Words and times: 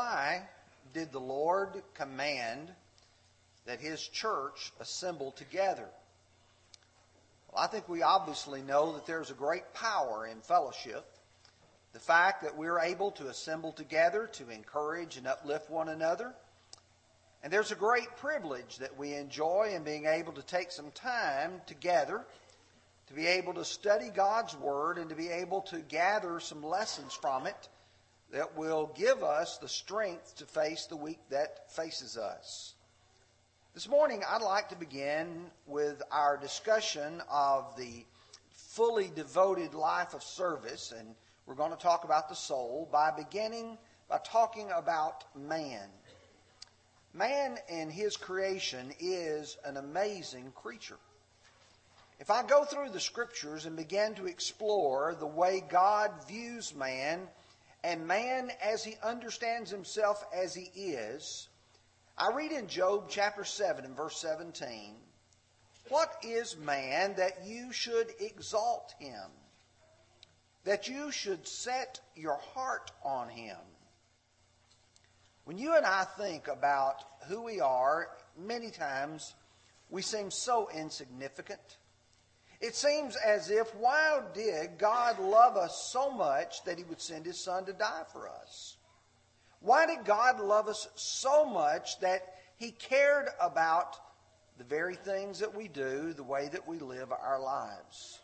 why 0.00 0.40
did 0.94 1.12
the 1.12 1.20
Lord 1.20 1.82
command 1.92 2.70
that 3.66 3.80
his 3.80 4.00
church 4.00 4.72
assemble 4.80 5.30
together? 5.32 5.86
Well, 7.52 7.62
I 7.62 7.66
think 7.66 7.86
we 7.86 8.00
obviously 8.00 8.62
know 8.62 8.94
that 8.94 9.04
there's 9.04 9.30
a 9.30 9.34
great 9.34 9.74
power 9.74 10.26
in 10.26 10.40
fellowship. 10.40 11.04
The 11.92 12.00
fact 12.00 12.42
that 12.44 12.56
we're 12.56 12.80
able 12.80 13.10
to 13.12 13.28
assemble 13.28 13.72
together 13.72 14.26
to 14.34 14.48
encourage 14.48 15.18
and 15.18 15.26
uplift 15.26 15.68
one 15.68 15.90
another. 15.90 16.32
And 17.42 17.52
there's 17.52 17.72
a 17.72 17.76
great 17.76 18.16
privilege 18.16 18.78
that 18.78 18.96
we 18.96 19.12
enjoy 19.12 19.72
in 19.74 19.84
being 19.84 20.06
able 20.06 20.32
to 20.32 20.42
take 20.42 20.70
some 20.70 20.92
time 20.92 21.60
together 21.66 22.24
to 23.08 23.14
be 23.14 23.26
able 23.26 23.52
to 23.52 23.66
study 23.66 24.08
God's 24.08 24.56
Word 24.56 24.96
and 24.96 25.10
to 25.10 25.16
be 25.16 25.28
able 25.28 25.60
to 25.62 25.80
gather 25.80 26.40
some 26.40 26.64
lessons 26.64 27.12
from 27.12 27.46
it 27.46 27.68
that 28.32 28.56
will 28.56 28.92
give 28.94 29.22
us 29.22 29.58
the 29.58 29.68
strength 29.68 30.36
to 30.36 30.46
face 30.46 30.86
the 30.86 30.96
week 30.96 31.18
that 31.30 31.70
faces 31.72 32.16
us. 32.16 32.74
This 33.74 33.88
morning, 33.88 34.22
I'd 34.28 34.42
like 34.42 34.68
to 34.70 34.76
begin 34.76 35.46
with 35.66 36.02
our 36.10 36.36
discussion 36.36 37.22
of 37.30 37.76
the 37.76 38.04
fully 38.52 39.10
devoted 39.14 39.74
life 39.74 40.14
of 40.14 40.22
service, 40.22 40.92
and 40.96 41.14
we're 41.46 41.54
going 41.54 41.72
to 41.72 41.76
talk 41.76 42.04
about 42.04 42.28
the 42.28 42.34
soul 42.34 42.88
by 42.92 43.10
beginning 43.10 43.78
by 44.10 44.18
talking 44.24 44.68
about 44.76 45.24
man. 45.36 45.88
Man 47.14 47.58
in 47.68 47.90
his 47.90 48.16
creation 48.16 48.92
is 48.98 49.56
an 49.64 49.76
amazing 49.76 50.52
creature. 50.54 50.98
If 52.18 52.30
I 52.30 52.42
go 52.42 52.64
through 52.64 52.90
the 52.90 53.00
scriptures 53.00 53.66
and 53.66 53.76
begin 53.76 54.14
to 54.16 54.26
explore 54.26 55.14
the 55.18 55.26
way 55.26 55.62
God 55.66 56.10
views 56.28 56.74
man 56.74 57.28
and 57.82 58.06
man 58.06 58.50
as 58.62 58.84
he 58.84 58.96
understands 59.02 59.70
himself 59.70 60.24
as 60.34 60.54
he 60.54 60.70
is, 60.82 61.48
I 62.16 62.32
read 62.32 62.52
in 62.52 62.66
Job 62.66 63.06
chapter 63.08 63.44
7 63.44 63.84
and 63.84 63.96
verse 63.96 64.18
17, 64.18 64.94
What 65.88 66.16
is 66.22 66.56
man 66.58 67.14
that 67.16 67.46
you 67.46 67.72
should 67.72 68.08
exalt 68.20 68.94
him? 68.98 69.30
That 70.64 70.88
you 70.88 71.10
should 71.10 71.46
set 71.46 72.00
your 72.14 72.36
heart 72.54 72.90
on 73.02 73.30
him? 73.30 73.56
When 75.44 75.56
you 75.56 75.74
and 75.74 75.86
I 75.86 76.04
think 76.04 76.48
about 76.48 77.02
who 77.26 77.42
we 77.42 77.60
are, 77.60 78.08
many 78.38 78.70
times 78.70 79.34
we 79.88 80.02
seem 80.02 80.30
so 80.30 80.68
insignificant. 80.74 81.78
It 82.60 82.76
seems 82.76 83.16
as 83.16 83.50
if, 83.50 83.74
why 83.74 84.20
did 84.34 84.78
God 84.78 85.18
love 85.18 85.56
us 85.56 85.90
so 85.90 86.10
much 86.10 86.62
that 86.64 86.78
he 86.78 86.84
would 86.84 87.00
send 87.00 87.24
his 87.24 87.40
son 87.40 87.64
to 87.64 87.72
die 87.72 88.02
for 88.12 88.28
us? 88.28 88.76
Why 89.60 89.86
did 89.86 90.04
God 90.04 90.40
love 90.40 90.68
us 90.68 90.88
so 90.94 91.44
much 91.44 92.00
that 92.00 92.34
He 92.56 92.70
cared 92.70 93.28
about 93.40 93.96
the 94.58 94.64
very 94.64 94.94
things 94.94 95.38
that 95.38 95.54
we 95.54 95.68
do, 95.68 96.12
the 96.14 96.22
way 96.22 96.48
that 96.48 96.66
we 96.66 96.78
live 96.78 97.12
our 97.12 97.40
lives? 97.40 98.20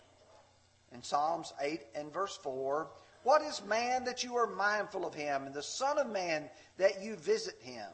In 0.92 1.02
Psalms 1.02 1.52
8 1.60 1.82
and 1.94 2.12
verse 2.12 2.38
4, 2.42 2.88
what 3.22 3.42
is 3.42 3.62
man 3.64 4.04
that 4.04 4.24
you 4.24 4.36
are 4.36 4.46
mindful 4.46 5.04
of 5.04 5.12
him, 5.12 5.46
and 5.46 5.54
the 5.54 5.62
Son 5.62 5.98
of 5.98 6.08
Man 6.08 6.48
that 6.78 7.02
you 7.02 7.16
visit 7.16 7.56
him? 7.60 7.88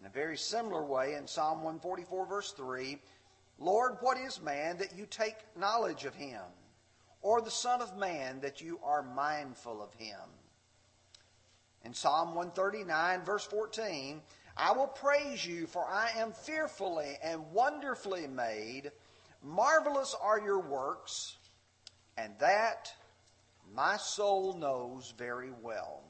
In 0.00 0.06
a 0.06 0.10
very 0.10 0.36
similar 0.38 0.84
way, 0.84 1.14
in 1.14 1.26
Psalm 1.26 1.58
144, 1.58 2.26
verse 2.26 2.52
3, 2.52 2.98
Lord, 3.58 3.96
what 4.00 4.18
is 4.18 4.40
man 4.40 4.78
that 4.78 4.96
you 4.96 5.06
take 5.06 5.36
knowledge 5.56 6.04
of 6.04 6.14
him, 6.14 6.42
or 7.22 7.40
the 7.40 7.50
Son 7.50 7.82
of 7.82 7.96
Man 7.96 8.40
that 8.40 8.60
you 8.60 8.78
are 8.84 9.02
mindful 9.02 9.82
of 9.82 9.92
him? 9.94 10.20
In 11.84 11.92
Psalm 11.92 12.34
139, 12.34 13.22
verse 13.24 13.44
14, 13.44 14.20
I 14.56 14.72
will 14.72 14.86
praise 14.86 15.44
you, 15.44 15.66
for 15.66 15.84
I 15.84 16.10
am 16.18 16.32
fearfully 16.32 17.16
and 17.22 17.52
wonderfully 17.52 18.26
made. 18.26 18.92
Marvelous 19.42 20.14
are 20.20 20.40
your 20.40 20.60
works, 20.60 21.36
and 22.16 22.32
that 22.40 22.92
my 23.74 23.96
soul 23.96 24.54
knows 24.54 25.14
very 25.16 25.50
well. 25.62 26.02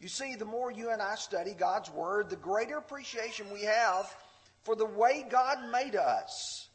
You 0.00 0.08
see, 0.08 0.34
the 0.34 0.44
more 0.44 0.70
you 0.70 0.90
and 0.90 1.00
I 1.00 1.14
study 1.14 1.54
God's 1.54 1.90
Word, 1.90 2.28
the 2.28 2.36
greater 2.36 2.76
appreciation 2.76 3.46
we 3.52 3.62
have 3.62 4.14
for 4.64 4.76
the 4.76 4.86
way 4.86 5.24
God 5.28 5.58
made 5.70 5.96
us. 5.96 6.68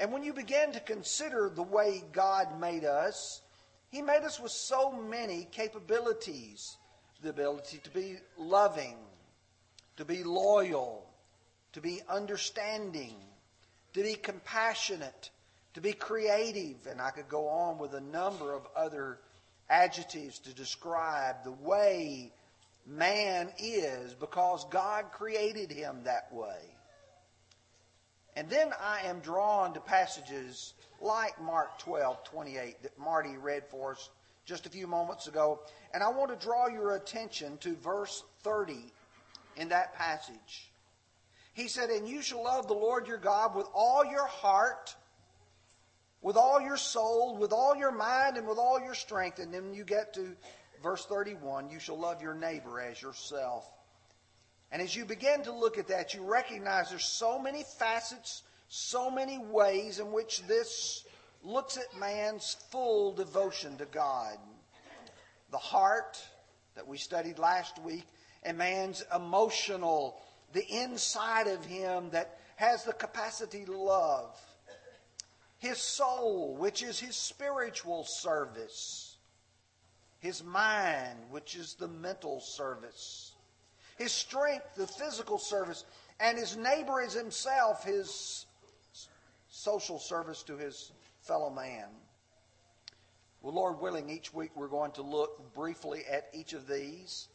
And 0.00 0.12
when 0.12 0.22
you 0.22 0.32
begin 0.32 0.72
to 0.72 0.80
consider 0.80 1.50
the 1.52 1.62
way 1.62 2.02
God 2.12 2.60
made 2.60 2.84
us, 2.84 3.42
he 3.90 4.02
made 4.02 4.22
us 4.22 4.38
with 4.38 4.52
so 4.52 4.92
many 4.92 5.48
capabilities 5.50 6.76
the 7.22 7.30
ability 7.30 7.78
to 7.82 7.90
be 7.90 8.16
loving, 8.36 8.96
to 9.96 10.04
be 10.04 10.22
loyal, 10.22 11.04
to 11.72 11.80
be 11.80 12.00
understanding, 12.08 13.16
to 13.92 14.02
be 14.02 14.14
compassionate, 14.14 15.30
to 15.74 15.80
be 15.80 15.92
creative, 15.92 16.86
and 16.88 17.00
I 17.00 17.10
could 17.10 17.28
go 17.28 17.48
on 17.48 17.78
with 17.78 17.94
a 17.94 18.00
number 18.00 18.54
of 18.54 18.66
other 18.76 19.18
adjectives 19.68 20.38
to 20.40 20.54
describe 20.54 21.42
the 21.44 21.52
way 21.52 22.32
man 22.86 23.50
is 23.58 24.14
because 24.14 24.64
God 24.70 25.06
created 25.12 25.70
him 25.70 26.04
that 26.04 26.32
way. 26.32 26.77
And 28.38 28.48
then 28.48 28.70
I 28.80 29.00
am 29.00 29.18
drawn 29.18 29.74
to 29.74 29.80
passages 29.80 30.74
like 31.00 31.42
Mark 31.42 31.76
12, 31.80 32.22
28 32.22 32.82
that 32.84 32.96
Marty 32.96 33.36
read 33.36 33.64
for 33.68 33.90
us 33.90 34.10
just 34.44 34.64
a 34.64 34.68
few 34.68 34.86
moments 34.86 35.26
ago. 35.26 35.58
And 35.92 36.04
I 36.04 36.10
want 36.10 36.30
to 36.30 36.46
draw 36.46 36.68
your 36.68 36.94
attention 36.94 37.58
to 37.58 37.74
verse 37.74 38.22
30 38.44 38.92
in 39.56 39.70
that 39.70 39.92
passage. 39.96 40.70
He 41.52 41.66
said, 41.66 41.90
And 41.90 42.08
you 42.08 42.22
shall 42.22 42.44
love 42.44 42.68
the 42.68 42.74
Lord 42.74 43.08
your 43.08 43.18
God 43.18 43.56
with 43.56 43.66
all 43.74 44.04
your 44.04 44.26
heart, 44.26 44.94
with 46.22 46.36
all 46.36 46.60
your 46.60 46.76
soul, 46.76 47.36
with 47.38 47.52
all 47.52 47.74
your 47.74 47.90
mind, 47.90 48.36
and 48.36 48.46
with 48.46 48.58
all 48.58 48.78
your 48.78 48.94
strength. 48.94 49.40
And 49.40 49.52
then 49.52 49.74
you 49.74 49.82
get 49.82 50.14
to 50.14 50.36
verse 50.80 51.04
31 51.06 51.70
you 51.70 51.80
shall 51.80 51.98
love 51.98 52.22
your 52.22 52.34
neighbor 52.34 52.80
as 52.80 53.02
yourself. 53.02 53.68
And 54.70 54.82
as 54.82 54.94
you 54.94 55.04
begin 55.04 55.42
to 55.44 55.52
look 55.52 55.78
at 55.78 55.88
that, 55.88 56.14
you 56.14 56.22
recognize 56.22 56.90
there's 56.90 57.04
so 57.04 57.38
many 57.38 57.64
facets 57.78 58.42
so 58.68 59.10
many 59.10 59.38
ways 59.38 59.98
in 59.98 60.12
which 60.12 60.42
this 60.46 61.04
looks 61.42 61.78
at 61.78 61.98
man's 61.98 62.56
full 62.70 63.12
devotion 63.12 63.76
to 63.78 63.86
God. 63.86 64.36
The 65.50 65.58
heart 65.58 66.22
that 66.74 66.86
we 66.86 66.98
studied 66.98 67.38
last 67.38 67.82
week, 67.82 68.06
and 68.42 68.56
man's 68.56 69.04
emotional, 69.14 70.20
the 70.52 70.66
inside 70.68 71.48
of 71.48 71.64
him 71.64 72.10
that 72.10 72.38
has 72.56 72.84
the 72.84 72.92
capacity 72.92 73.64
to 73.64 73.76
love. 73.76 74.38
His 75.56 75.78
soul, 75.78 76.54
which 76.56 76.82
is 76.82 77.00
his 77.00 77.16
spiritual 77.16 78.04
service. 78.04 79.16
His 80.20 80.44
mind, 80.44 81.18
which 81.30 81.56
is 81.56 81.74
the 81.74 81.88
mental 81.88 82.40
service. 82.40 83.27
His 83.98 84.12
strength, 84.12 84.76
the 84.76 84.86
physical 84.86 85.38
service. 85.38 85.84
And 86.20 86.38
his 86.38 86.56
neighbor 86.56 87.00
is 87.00 87.12
himself, 87.12 87.84
his 87.84 88.46
social 89.50 89.98
service 89.98 90.42
to 90.44 90.56
his 90.56 90.92
fellow 91.20 91.50
man. 91.50 91.88
Well, 93.42 93.54
Lord 93.54 93.80
willing, 93.80 94.10
each 94.10 94.34
week 94.34 94.50
we're 94.56 94.68
going 94.68 94.92
to 94.92 95.02
look 95.02 95.54
briefly 95.54 96.02
at 96.10 96.28
each 96.32 96.54
of 96.54 96.66
these. 96.66 97.28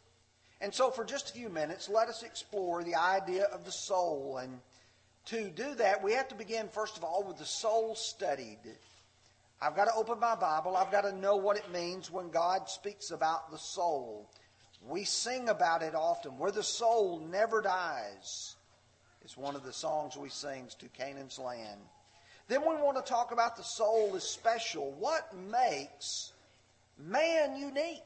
And 0.60 0.74
so, 0.74 0.92
for 0.92 1.04
just 1.04 1.30
a 1.30 1.34
few 1.34 1.50
minutes, 1.50 1.90
let 1.90 2.08
us 2.08 2.24
explore 2.24 2.84
the 2.84 2.96
idea 2.96 3.46
of 3.46 3.66
the 3.66 3.72
soul. 3.72 4.38
And 4.42 4.60
to 5.26 5.50
do 5.50 5.76
that, 5.76 6.04
we 6.04 6.14
have 6.14 6.28
to 6.30 6.36
begin, 6.36 6.68
first 6.70 6.98
of 6.98 7.04
all, 7.04 7.24
with 7.24 7.38
the 7.38 7.46
soul 7.46 7.96
studied. 7.96 8.60
I've 9.62 9.76
got 9.76 9.86
to 9.86 9.94
open 9.96 10.20
my 10.20 10.36
Bible. 10.36 10.76
I've 10.76 10.92
got 10.92 11.02
to 11.02 11.14
know 11.14 11.38
what 11.38 11.58
it 11.58 11.72
means 11.72 12.12
when 12.12 12.30
God 12.30 12.70
speaks 12.70 13.12
about 13.12 13.50
the 13.50 13.58
soul. 13.58 14.30
We 14.88 15.06
sing 15.06 15.50
about 15.50 15.82
it 15.82 15.96
often, 15.96 16.38
where 16.38 16.52
the 16.52 16.64
soul 16.64 17.20
never 17.32 17.62
dies. 17.62 18.56
It's 19.24 19.38
one 19.38 19.56
of 19.56 19.64
the 19.64 19.72
songs 19.72 20.18
we 20.18 20.30
sing 20.30 20.68
to 20.80 20.88
Canaan's 20.90 21.40
land. 21.40 21.80
Then 22.50 22.62
we 22.62 22.76
want 22.76 22.98
to 22.98 23.10
talk 23.10 23.32
about 23.32 23.56
the 23.56 23.64
soul 23.64 24.16
is 24.16 24.24
special. 24.24 24.92
What 25.00 25.34
makes 25.50 26.34
man 27.00 27.56
unique? 27.56 28.02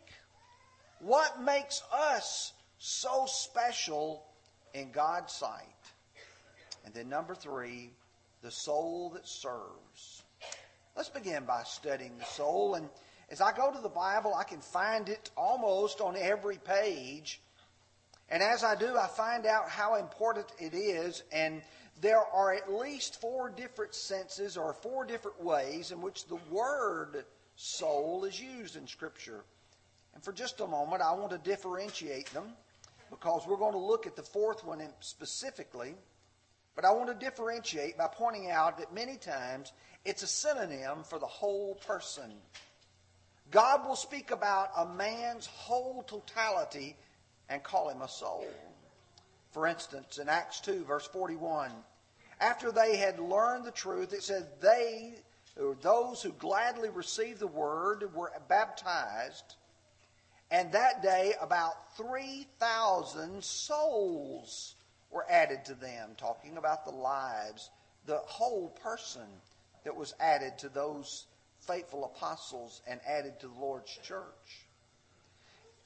What 0.99 1.41
makes 1.41 1.81
us 1.91 2.53
so 2.77 3.25
special 3.27 4.23
in 4.73 4.91
God's 4.91 5.33
sight? 5.33 5.63
And 6.85 6.93
then 6.93 7.09
number 7.09 7.33
three, 7.33 7.91
the 8.43 8.51
soul 8.51 9.09
that 9.15 9.27
serves. 9.27 10.23
Let's 10.95 11.09
begin 11.09 11.45
by 11.45 11.63
studying 11.63 12.17
the 12.17 12.25
soul. 12.25 12.75
And 12.75 12.89
as 13.29 13.41
I 13.41 13.51
go 13.51 13.71
to 13.71 13.81
the 13.81 13.89
Bible, 13.89 14.33
I 14.33 14.43
can 14.43 14.61
find 14.61 15.09
it 15.09 15.31
almost 15.35 15.99
on 15.99 16.15
every 16.15 16.57
page. 16.57 17.41
And 18.29 18.41
as 18.41 18.63
I 18.63 18.75
do, 18.75 18.97
I 18.97 19.07
find 19.07 19.45
out 19.45 19.69
how 19.69 19.95
important 19.95 20.47
it 20.59 20.73
is. 20.73 21.23
And 21.31 21.61
there 22.01 22.21
are 22.21 22.53
at 22.53 22.71
least 22.71 23.19
four 23.19 23.49
different 23.49 23.95
senses 23.95 24.55
or 24.55 24.73
four 24.73 25.05
different 25.05 25.43
ways 25.43 25.91
in 25.91 26.01
which 26.01 26.25
the 26.27 26.39
word 26.49 27.25
soul 27.55 28.23
is 28.23 28.39
used 28.39 28.75
in 28.75 28.87
Scripture. 28.87 29.43
And 30.13 30.23
for 30.23 30.31
just 30.31 30.61
a 30.61 30.67
moment, 30.67 31.01
I 31.01 31.13
want 31.13 31.31
to 31.31 31.37
differentiate 31.37 32.27
them 32.33 32.53
because 33.09 33.45
we're 33.47 33.57
going 33.57 33.73
to 33.73 33.77
look 33.77 34.07
at 34.07 34.15
the 34.15 34.23
fourth 34.23 34.63
one 34.65 34.81
specifically. 34.99 35.95
But 36.75 36.85
I 36.85 36.91
want 36.91 37.07
to 37.07 37.25
differentiate 37.25 37.97
by 37.97 38.07
pointing 38.07 38.51
out 38.51 38.77
that 38.77 38.93
many 38.93 39.17
times 39.17 39.73
it's 40.05 40.23
a 40.23 40.27
synonym 40.27 41.03
for 41.03 41.19
the 41.19 41.25
whole 41.25 41.75
person. 41.87 42.31
God 43.51 43.87
will 43.87 43.95
speak 43.95 44.31
about 44.31 44.71
a 44.75 44.85
man's 44.85 45.45
whole 45.45 46.03
totality 46.03 46.95
and 47.49 47.63
call 47.63 47.89
him 47.89 48.01
a 48.01 48.09
soul. 48.09 48.47
For 49.51 49.67
instance, 49.67 50.17
in 50.17 50.27
Acts 50.29 50.59
2, 50.61 50.83
verse 50.83 51.07
41, 51.07 51.71
after 52.39 52.71
they 52.71 52.97
had 52.97 53.19
learned 53.19 53.65
the 53.65 53.71
truth, 53.71 54.13
it 54.13 54.23
said 54.23 54.47
they, 54.61 55.15
or 55.59 55.75
those 55.81 56.21
who 56.21 56.31
gladly 56.33 56.89
received 56.89 57.39
the 57.39 57.47
word, 57.47 58.13
were 58.13 58.31
baptized. 58.47 59.55
And 60.51 60.71
that 60.71 61.01
day, 61.01 61.33
about 61.41 61.97
3,000 61.97 63.43
souls 63.43 64.75
were 65.09 65.25
added 65.29 65.65
to 65.65 65.73
them, 65.73 66.11
talking 66.17 66.57
about 66.57 66.85
the 66.85 66.91
lives, 66.91 67.69
the 68.05 68.17
whole 68.17 68.69
person 68.83 69.27
that 69.83 69.95
was 69.95 70.13
added 70.19 70.57
to 70.59 70.69
those 70.69 71.25
faithful 71.67 72.05
apostles 72.05 72.81
and 72.87 72.99
added 73.05 73.39
to 73.39 73.47
the 73.47 73.59
Lord's 73.59 73.97
church. 74.03 74.67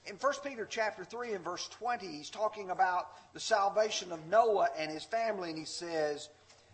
In 0.06 0.16
1 0.16 0.33
Peter 0.44 0.66
chapter 0.66 1.04
3 1.04 1.33
and 1.33 1.44
verse 1.44 1.68
20, 1.68 2.07
he's 2.07 2.30
talking 2.30 2.69
about 2.69 3.33
the 3.33 3.39
salvation 3.39 4.12
of 4.12 4.25
Noah 4.28 4.69
and 4.78 4.92
his 4.92 5.04
family, 5.04 5.50
and 5.50 5.60
he 5.60 5.66
says 5.66 6.30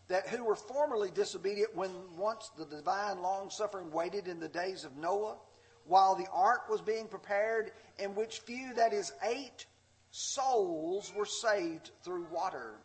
that 0.08 0.28
who 0.28 0.44
were 0.46 0.56
formerly 0.56 1.12
disobedient 1.12 1.76
when 1.76 1.92
once 2.16 2.50
the 2.58 2.66
divine 2.66 3.22
long 3.22 3.50
suffering 3.50 3.92
waited 3.92 4.28
in 4.28 4.40
the 4.40 4.48
days 4.48 4.86
of 4.86 4.96
Noah, 4.96 5.38
while 5.86 6.16
the 6.16 6.28
ark 6.32 6.70
was 6.70 6.82
being 6.82 7.08
prepared, 7.08 7.72
in 8.00 8.16
which 8.16 8.40
few, 8.40 8.74
that 8.76 8.94
is, 8.94 9.12
eight 9.24 9.66
souls 10.12 11.12
were 11.16 11.26
saved 11.26 11.92
through 12.04 12.28
water. 12.32 12.76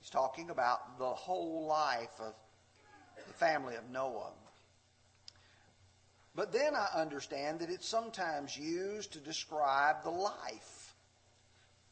He's 0.00 0.10
talking 0.10 0.50
about 0.50 0.98
the 0.98 1.06
whole 1.06 1.66
life 1.66 2.20
of 2.20 2.34
the 3.26 3.32
family 3.34 3.76
of 3.76 3.88
Noah. 3.90 4.32
But 6.34 6.52
then 6.52 6.74
I 6.74 6.88
understand 7.00 7.60
that 7.60 7.70
it's 7.70 7.88
sometimes 7.88 8.56
used 8.56 9.12
to 9.12 9.20
describe 9.20 10.02
the 10.02 10.10
life. 10.10 10.94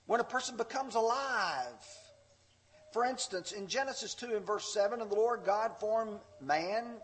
When 0.06 0.20
a 0.20 0.24
person 0.24 0.56
becomes 0.56 0.96
alive. 0.96 1.86
For 2.92 3.04
instance, 3.04 3.52
in 3.52 3.68
Genesis 3.68 4.14
2 4.14 4.36
and 4.36 4.46
verse 4.46 4.74
7, 4.74 5.00
and 5.00 5.10
the 5.10 5.14
Lord 5.14 5.44
God 5.44 5.78
formed 5.78 6.18
man 6.40 6.96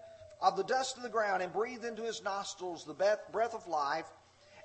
of 0.43 0.57
the 0.57 0.65
dust 0.65 0.97
of 0.97 1.03
the 1.03 1.09
ground 1.09 1.43
and 1.43 1.53
breathed 1.53 1.85
into 1.85 2.03
his 2.03 2.23
nostrils 2.23 2.85
the 2.85 3.19
breath 3.33 3.55
of 3.55 3.67
life, 3.69 4.07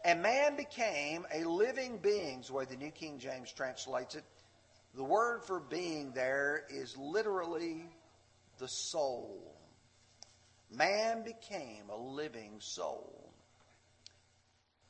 and 0.04 0.22
man 0.22 0.58
became 0.58 1.26
a 1.34 1.46
living 1.46 1.98
being, 2.00 2.42
is 2.42 2.48
the 2.48 2.54
way 2.54 2.66
the 2.66 2.76
New 2.76 2.92
King 2.92 3.20
James 3.20 3.54
translates 3.54 4.16
it. 4.16 4.24
The 4.96 5.04
word 5.04 5.44
for 5.46 5.60
being 5.60 6.12
there 6.12 6.66
is 6.70 6.98
literally 6.98 7.86
the 8.58 8.68
soul 8.68 9.53
man 10.76 11.24
became 11.24 11.90
a 11.90 11.98
living 11.98 12.56
soul. 12.60 13.32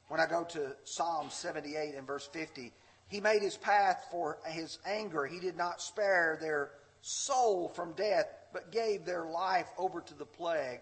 When 0.07 0.19
I 0.19 0.25
go 0.25 0.43
to 0.43 0.75
Psalm 0.83 1.29
78 1.29 1.95
and 1.95 2.05
verse 2.05 2.27
50, 2.27 2.71
he 3.07 3.19
made 3.19 3.41
his 3.41 3.57
path 3.57 4.07
for 4.11 4.37
his 4.45 4.79
anger. 4.85 5.25
He 5.25 5.39
did 5.39 5.57
not 5.57 5.81
spare 5.81 6.37
their 6.41 6.71
soul 7.01 7.69
from 7.69 7.93
death, 7.93 8.27
but 8.51 8.71
gave 8.71 9.05
their 9.05 9.25
life 9.25 9.67
over 9.77 10.01
to 10.01 10.13
the 10.13 10.25
plague. 10.25 10.79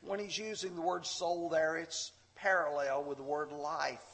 When 0.00 0.18
he's 0.18 0.38
using 0.38 0.74
the 0.74 0.82
word 0.82 1.06
soul 1.06 1.48
there, 1.48 1.76
it's 1.76 2.12
parallel 2.36 3.04
with 3.04 3.18
the 3.18 3.24
word 3.24 3.52
life. 3.52 4.04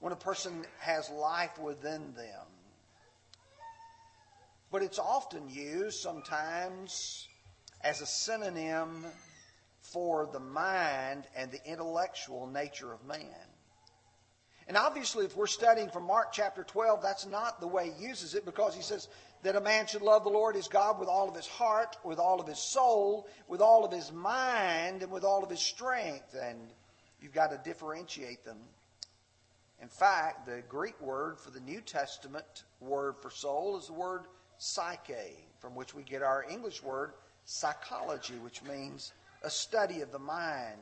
When 0.00 0.12
a 0.12 0.16
person 0.16 0.64
has 0.78 1.10
life 1.10 1.58
within 1.58 2.14
them. 2.14 2.46
But 4.70 4.82
it's 4.82 4.98
often 4.98 5.48
used 5.48 6.00
sometimes 6.00 7.26
as 7.82 8.00
a 8.00 8.06
synonym 8.06 9.04
for 9.80 10.28
the 10.32 10.40
mind 10.40 11.24
and 11.34 11.50
the 11.50 11.64
intellectual 11.64 12.46
nature 12.46 12.92
of 12.92 13.04
man. 13.06 13.26
And 14.68 14.76
obviously, 14.76 15.24
if 15.24 15.36
we're 15.36 15.48
studying 15.48 15.90
from 15.90 16.06
Mark 16.06 16.32
chapter 16.32 16.62
12, 16.62 17.02
that's 17.02 17.26
not 17.26 17.60
the 17.60 17.66
way 17.66 17.90
he 17.90 18.06
uses 18.06 18.34
it 18.34 18.44
because 18.44 18.74
he 18.74 18.82
says 18.82 19.08
that 19.42 19.56
a 19.56 19.60
man 19.60 19.86
should 19.86 20.02
love 20.02 20.22
the 20.22 20.30
Lord 20.30 20.54
his 20.54 20.68
God 20.68 21.00
with 21.00 21.08
all 21.08 21.28
of 21.28 21.34
his 21.34 21.48
heart, 21.48 21.96
with 22.04 22.18
all 22.20 22.40
of 22.40 22.46
his 22.46 22.58
soul, 22.58 23.26
with 23.48 23.60
all 23.60 23.84
of 23.84 23.90
his 23.90 24.12
mind, 24.12 25.02
and 25.02 25.10
with 25.10 25.24
all 25.24 25.42
of 25.42 25.50
his 25.50 25.60
strength. 25.60 26.36
And 26.40 26.58
you've 27.20 27.32
got 27.32 27.50
to 27.50 27.60
differentiate 27.64 28.44
them. 28.44 28.58
In 29.82 29.88
fact, 29.88 30.46
the 30.46 30.62
Greek 30.68 31.00
word 31.00 31.40
for 31.40 31.50
the 31.50 31.60
New 31.60 31.80
Testament 31.80 32.64
word 32.80 33.16
for 33.20 33.30
soul 33.30 33.78
is 33.78 33.86
the 33.86 33.94
word 33.94 34.26
psyche, 34.58 35.48
from 35.58 35.74
which 35.74 35.94
we 35.94 36.02
get 36.02 36.22
our 36.22 36.44
English 36.48 36.82
word 36.82 37.14
psychology, 37.50 38.34
which 38.44 38.62
means 38.62 39.12
a 39.42 39.50
study 39.50 40.02
of 40.02 40.12
the 40.12 40.18
mind. 40.18 40.78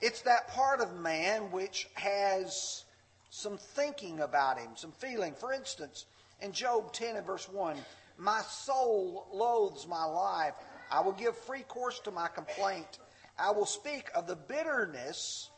It's 0.00 0.22
that 0.22 0.46
part 0.48 0.80
of 0.80 1.00
man 1.00 1.50
which 1.50 1.88
has 1.94 2.84
some 3.30 3.58
thinking 3.58 4.20
about 4.20 4.58
him, 4.58 4.70
some 4.76 4.92
feeling. 4.92 5.34
For 5.34 5.52
instance, 5.52 6.06
in 6.40 6.52
Job 6.52 6.92
10 6.92 7.16
and 7.16 7.26
verse 7.26 7.48
1, 7.48 7.76
my 8.16 8.40
soul 8.42 9.26
loathes 9.32 9.88
my 9.88 10.04
life. 10.04 10.54
I 10.88 11.00
will 11.00 11.12
give 11.12 11.36
free 11.36 11.62
course 11.62 11.98
to 12.04 12.12
my 12.12 12.28
complaint. 12.28 13.00
I 13.36 13.50
will 13.50 13.66
speak 13.66 14.08
of 14.14 14.28
the 14.28 14.36
bitterness 14.36 15.50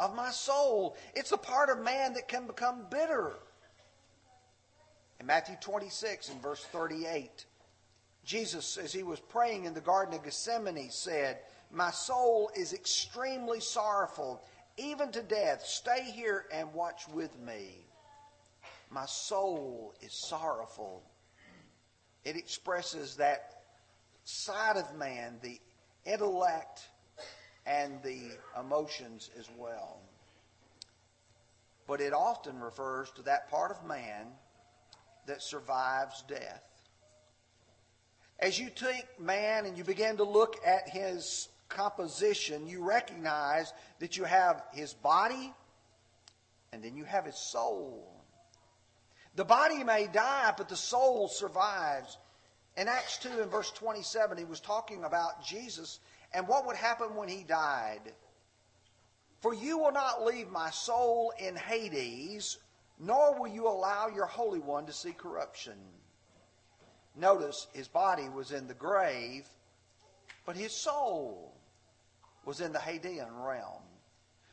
of 0.00 0.16
my 0.16 0.32
soul. 0.32 0.96
It's 1.14 1.30
a 1.30 1.36
part 1.36 1.70
of 1.70 1.78
man 1.84 2.14
that 2.14 2.26
can 2.26 2.48
become 2.48 2.86
bitter. 2.90 3.34
In 5.20 5.26
Matthew 5.26 5.54
26 5.60 6.30
and 6.30 6.42
verse 6.42 6.64
38, 6.64 7.46
Jesus, 8.24 8.76
as 8.76 8.92
he 8.92 9.02
was 9.02 9.20
praying 9.20 9.64
in 9.64 9.74
the 9.74 9.80
Garden 9.80 10.14
of 10.14 10.22
Gethsemane, 10.22 10.90
said, 10.90 11.40
My 11.70 11.90
soul 11.90 12.50
is 12.56 12.72
extremely 12.72 13.60
sorrowful, 13.60 14.42
even 14.76 15.10
to 15.12 15.22
death. 15.22 15.64
Stay 15.64 16.04
here 16.14 16.46
and 16.52 16.72
watch 16.72 17.08
with 17.08 17.36
me. 17.40 17.86
My 18.90 19.06
soul 19.06 19.94
is 20.00 20.12
sorrowful. 20.12 21.02
It 22.24 22.36
expresses 22.36 23.16
that 23.16 23.62
side 24.24 24.76
of 24.76 24.94
man, 24.96 25.38
the 25.42 25.58
intellect 26.04 26.88
and 27.66 28.02
the 28.02 28.32
emotions 28.58 29.30
as 29.38 29.48
well. 29.56 30.00
But 31.86 32.00
it 32.00 32.12
often 32.12 32.60
refers 32.60 33.10
to 33.12 33.22
that 33.22 33.50
part 33.50 33.72
of 33.72 33.84
man 33.84 34.26
that 35.26 35.42
survives 35.42 36.22
death. 36.28 36.62
As 38.42 38.58
you 38.58 38.70
take 38.70 39.20
man 39.20 39.66
and 39.66 39.78
you 39.78 39.84
begin 39.84 40.16
to 40.16 40.24
look 40.24 40.56
at 40.66 40.88
his 40.88 41.48
composition, 41.68 42.66
you 42.66 42.82
recognize 42.84 43.72
that 44.00 44.16
you 44.16 44.24
have 44.24 44.64
his 44.72 44.94
body 44.94 45.54
and 46.72 46.82
then 46.82 46.96
you 46.96 47.04
have 47.04 47.24
his 47.24 47.36
soul. 47.36 48.12
The 49.36 49.44
body 49.44 49.84
may 49.84 50.08
die, 50.08 50.52
but 50.58 50.68
the 50.68 50.76
soul 50.76 51.28
survives. 51.28 52.18
In 52.76 52.88
Acts 52.88 53.18
2 53.18 53.42
and 53.42 53.50
verse 53.50 53.70
27, 53.70 54.36
he 54.36 54.44
was 54.44 54.58
talking 54.58 55.04
about 55.04 55.44
Jesus 55.44 56.00
and 56.34 56.48
what 56.48 56.66
would 56.66 56.76
happen 56.76 57.14
when 57.14 57.28
he 57.28 57.44
died. 57.44 58.12
For 59.40 59.54
you 59.54 59.78
will 59.78 59.92
not 59.92 60.24
leave 60.24 60.50
my 60.50 60.70
soul 60.70 61.32
in 61.38 61.54
Hades, 61.54 62.58
nor 62.98 63.38
will 63.38 63.48
you 63.48 63.68
allow 63.68 64.08
your 64.08 64.26
Holy 64.26 64.60
One 64.60 64.86
to 64.86 64.92
see 64.92 65.12
corruption. 65.12 65.78
Notice 67.14 67.66
his 67.72 67.88
body 67.88 68.28
was 68.28 68.52
in 68.52 68.66
the 68.66 68.74
grave, 68.74 69.46
but 70.46 70.56
his 70.56 70.72
soul 70.72 71.54
was 72.44 72.60
in 72.60 72.72
the 72.72 72.78
Hadean 72.78 73.30
realm. 73.44 73.82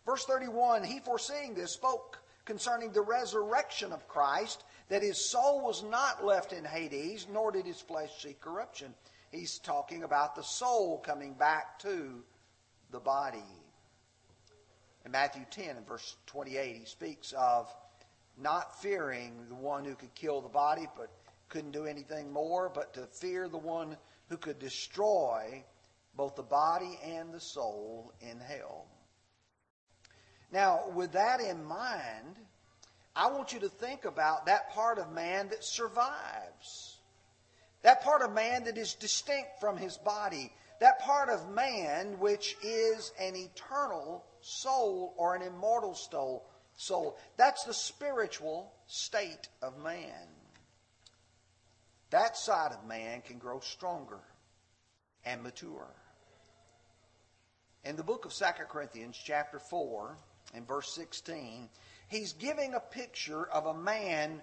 Verse 0.05 0.25
31 0.25 0.83
He 0.83 0.99
foreseeing 0.99 1.53
this 1.53 1.71
spoke 1.73 2.19
concerning 2.45 2.91
the 2.91 3.01
resurrection 3.01 3.93
of 3.93 4.07
Christ, 4.07 4.63
that 4.89 5.03
his 5.03 5.29
soul 5.29 5.61
was 5.61 5.83
not 5.83 6.25
left 6.25 6.51
in 6.51 6.65
Hades, 6.65 7.27
nor 7.31 7.51
did 7.51 7.65
his 7.65 7.79
flesh 7.79 8.09
see 8.21 8.35
corruption. 8.41 8.93
He's 9.31 9.59
talking 9.59 10.03
about 10.03 10.35
the 10.35 10.41
soul 10.41 10.97
coming 10.97 11.33
back 11.33 11.77
to 11.79 12.23
the 12.91 12.99
body. 12.99 13.43
In 15.05 15.11
Matthew 15.11 15.45
10 15.51 15.77
and 15.77 15.87
verse 15.87 16.15
28, 16.25 16.75
he 16.75 16.85
speaks 16.85 17.33
of 17.37 17.73
not 18.35 18.81
fearing 18.81 19.45
the 19.47 19.55
one 19.55 19.85
who 19.85 19.95
could 19.95 20.13
kill 20.15 20.41
the 20.41 20.49
body, 20.49 20.87
but 20.97 21.11
couldn't 21.49 21.71
do 21.71 21.85
anything 21.85 22.31
more 22.31 22.71
but 22.73 22.93
to 22.93 23.05
fear 23.07 23.47
the 23.47 23.57
one 23.57 23.97
who 24.29 24.37
could 24.37 24.59
destroy 24.59 25.63
both 26.15 26.35
the 26.35 26.43
body 26.43 26.99
and 27.03 27.33
the 27.33 27.39
soul 27.39 28.13
in 28.21 28.39
hell. 28.39 28.85
Now, 30.51 30.89
with 30.93 31.11
that 31.13 31.41
in 31.41 31.63
mind, 31.63 32.37
I 33.15 33.31
want 33.31 33.53
you 33.53 33.59
to 33.61 33.69
think 33.69 34.05
about 34.05 34.45
that 34.45 34.71
part 34.71 34.97
of 34.97 35.11
man 35.11 35.49
that 35.49 35.63
survives. 35.63 36.97
That 37.81 38.01
part 38.03 38.21
of 38.21 38.33
man 38.33 38.65
that 38.65 38.77
is 38.77 38.93
distinct 38.95 39.59
from 39.59 39.77
his 39.77 39.97
body. 39.97 40.51
That 40.79 40.99
part 40.99 41.29
of 41.29 41.49
man 41.49 42.19
which 42.19 42.55
is 42.63 43.11
an 43.19 43.35
eternal 43.35 44.25
soul 44.41 45.13
or 45.17 45.35
an 45.35 45.41
immortal 45.41 45.93
soul. 46.75 47.17
That's 47.37 47.63
the 47.63 47.73
spiritual 47.73 48.73
state 48.87 49.49
of 49.61 49.77
man. 49.83 50.38
That 52.11 52.37
side 52.37 52.71
of 52.71 52.87
man 52.87 53.21
can 53.21 53.37
grow 53.37 53.59
stronger 53.59 54.19
and 55.25 55.43
mature. 55.43 55.87
In 57.85 57.95
the 57.95 58.03
book 58.03 58.25
of 58.25 58.33
2 58.33 58.45
Corinthians, 58.67 59.19
chapter 59.23 59.59
4, 59.59 60.17
and 60.53 60.67
verse 60.67 60.93
16, 60.95 61.69
he's 62.07 62.33
giving 62.33 62.73
a 62.73 62.79
picture 62.79 63.47
of 63.47 63.67
a 63.67 63.73
man 63.73 64.41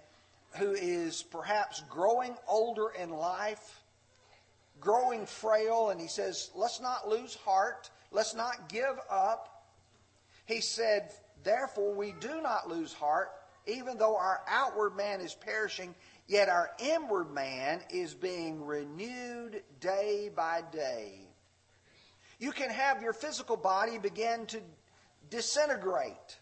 who 0.59 0.73
is 0.73 1.23
perhaps 1.23 1.83
growing 1.91 2.37
older 2.49 2.91
in 2.91 3.11
life, 3.11 3.83
growing 4.81 5.27
frail, 5.27 5.91
and 5.91 6.01
he 6.01 6.09
says, 6.09 6.51
Let's 6.55 6.81
not 6.81 7.09
lose 7.09 7.35
heart, 7.35 7.91
let's 8.13 8.35
not 8.35 8.69
give 8.69 8.99
up. 9.11 9.65
He 10.47 10.61
said, 10.61 11.11
Therefore, 11.43 11.95
we 11.95 12.15
do 12.21 12.41
not 12.41 12.69
lose 12.69 12.93
heart, 12.93 13.31
even 13.67 13.99
though 13.99 14.17
our 14.17 14.43
outward 14.49 14.97
man 14.97 15.21
is 15.21 15.35
perishing, 15.35 15.95
yet 16.27 16.49
our 16.49 16.71
inward 16.79 17.33
man 17.33 17.81
is 17.91 18.15
being 18.15 18.65
renewed 18.65 19.63
day 19.81 20.31
by 20.35 20.63
day. 20.73 21.21
You 22.39 22.53
can 22.53 22.71
have 22.71 23.03
your 23.03 23.13
physical 23.13 23.57
body 23.57 23.99
begin 23.99 24.47
to 24.47 24.61
disintegrate, 25.31 26.39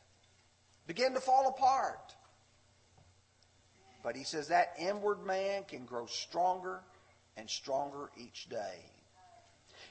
begin 0.87 1.14
to 1.14 1.21
fall 1.21 1.49
apart. 1.49 2.14
But 4.03 4.17
he 4.17 4.25
says 4.25 4.49
that 4.49 4.75
inward 4.79 5.25
man 5.25 5.64
can 5.64 5.85
grow 5.85 6.07
stronger 6.07 6.81
and 7.37 7.49
stronger 7.49 8.11
each 8.17 8.49
day. 8.49 8.91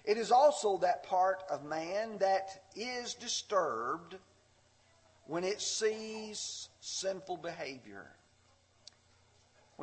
It 0.06 0.18
is 0.18 0.32
also 0.32 0.78
that 0.80 1.04
part 1.04 1.44
of 1.50 1.64
man 1.64 2.18
that 2.20 2.64
is 2.76 3.14
disturbed 3.14 4.16
when 5.26 5.44
it 5.44 5.62
sees 5.62 6.68
sinful 6.82 7.38
behavior. 7.38 8.08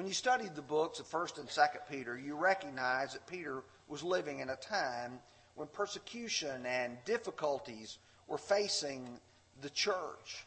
When 0.01 0.07
you 0.07 0.15
studied 0.15 0.55
the 0.55 0.63
books 0.63 0.99
of 0.99 1.07
1st 1.11 1.41
and 1.41 1.49
2nd 1.51 1.81
Peter, 1.91 2.19
you 2.19 2.35
recognize 2.35 3.13
that 3.13 3.27
Peter 3.27 3.63
was 3.87 4.03
living 4.03 4.39
in 4.39 4.49
a 4.49 4.57
time 4.57 5.21
when 5.57 5.69
persecution 5.69 6.65
and 6.65 6.97
difficulties 7.05 7.99
were 8.27 8.39
facing 8.39 9.21
the 9.61 9.69
church. 9.69 10.47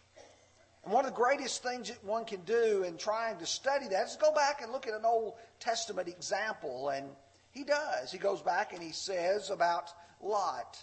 And 0.84 0.92
one 0.92 1.06
of 1.06 1.12
the 1.12 1.16
greatest 1.16 1.62
things 1.62 1.90
that 1.90 2.04
one 2.04 2.26
can 2.26 2.42
do 2.46 2.82
in 2.82 2.98
trying 2.98 3.38
to 3.38 3.46
study 3.46 3.88
that 3.90 4.08
is 4.08 4.16
go 4.16 4.34
back 4.34 4.64
and 4.64 4.72
look 4.72 4.88
at 4.88 4.96
an 4.96 5.06
Old 5.06 5.36
Testament 5.60 6.08
example. 6.08 6.90
And 6.90 7.10
he 7.52 7.64
does. 7.64 8.12
He 8.12 8.18
goes 8.18 8.42
back 8.42 8.74
and 8.74 8.82
he 8.82 8.92
says 8.92 9.52
about 9.52 9.92
Lot. 10.20 10.82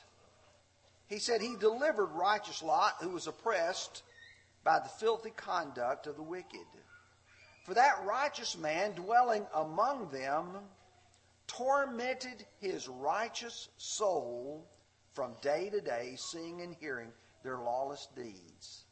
He 1.08 1.18
said 1.18 1.40
he 1.40 1.56
delivered 1.56 2.12
righteous 2.12 2.62
Lot, 2.62 2.98
who 3.00 3.08
was 3.08 3.26
oppressed 3.26 4.04
by 4.62 4.78
the 4.78 4.88
filthy 5.00 5.30
conduct 5.30 6.06
of 6.06 6.14
the 6.14 6.22
wicked. 6.22 6.68
For 7.64 7.74
that 7.74 8.04
righteous 8.04 8.56
man 8.56 8.92
dwelling 8.92 9.46
among 9.54 10.10
them 10.10 10.58
tormented 11.46 12.46
his 12.60 12.88
righteous 12.88 13.68
soul 13.76 14.66
from 15.12 15.34
day 15.42 15.68
to 15.70 15.80
day, 15.80 16.14
seeing 16.16 16.62
and 16.62 16.74
hearing 16.80 17.12
their 17.42 17.58
lawless 17.58 18.08
deeds. 18.14 18.84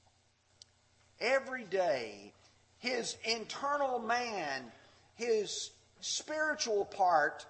Every 1.20 1.64
day, 1.64 2.32
his 2.78 3.16
internal 3.24 3.98
man, 3.98 4.70
his 5.14 5.70
spiritual 6.00 6.84
part, 6.84 7.46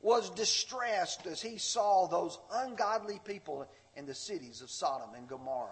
was 0.00 0.30
distressed 0.30 1.26
as 1.26 1.40
he 1.40 1.56
saw 1.58 2.06
those 2.06 2.38
ungodly 2.52 3.20
people 3.24 3.66
in 3.96 4.06
the 4.06 4.14
cities 4.14 4.60
of 4.60 4.70
Sodom 4.70 5.14
and 5.14 5.28
Gomorrah. 5.28 5.70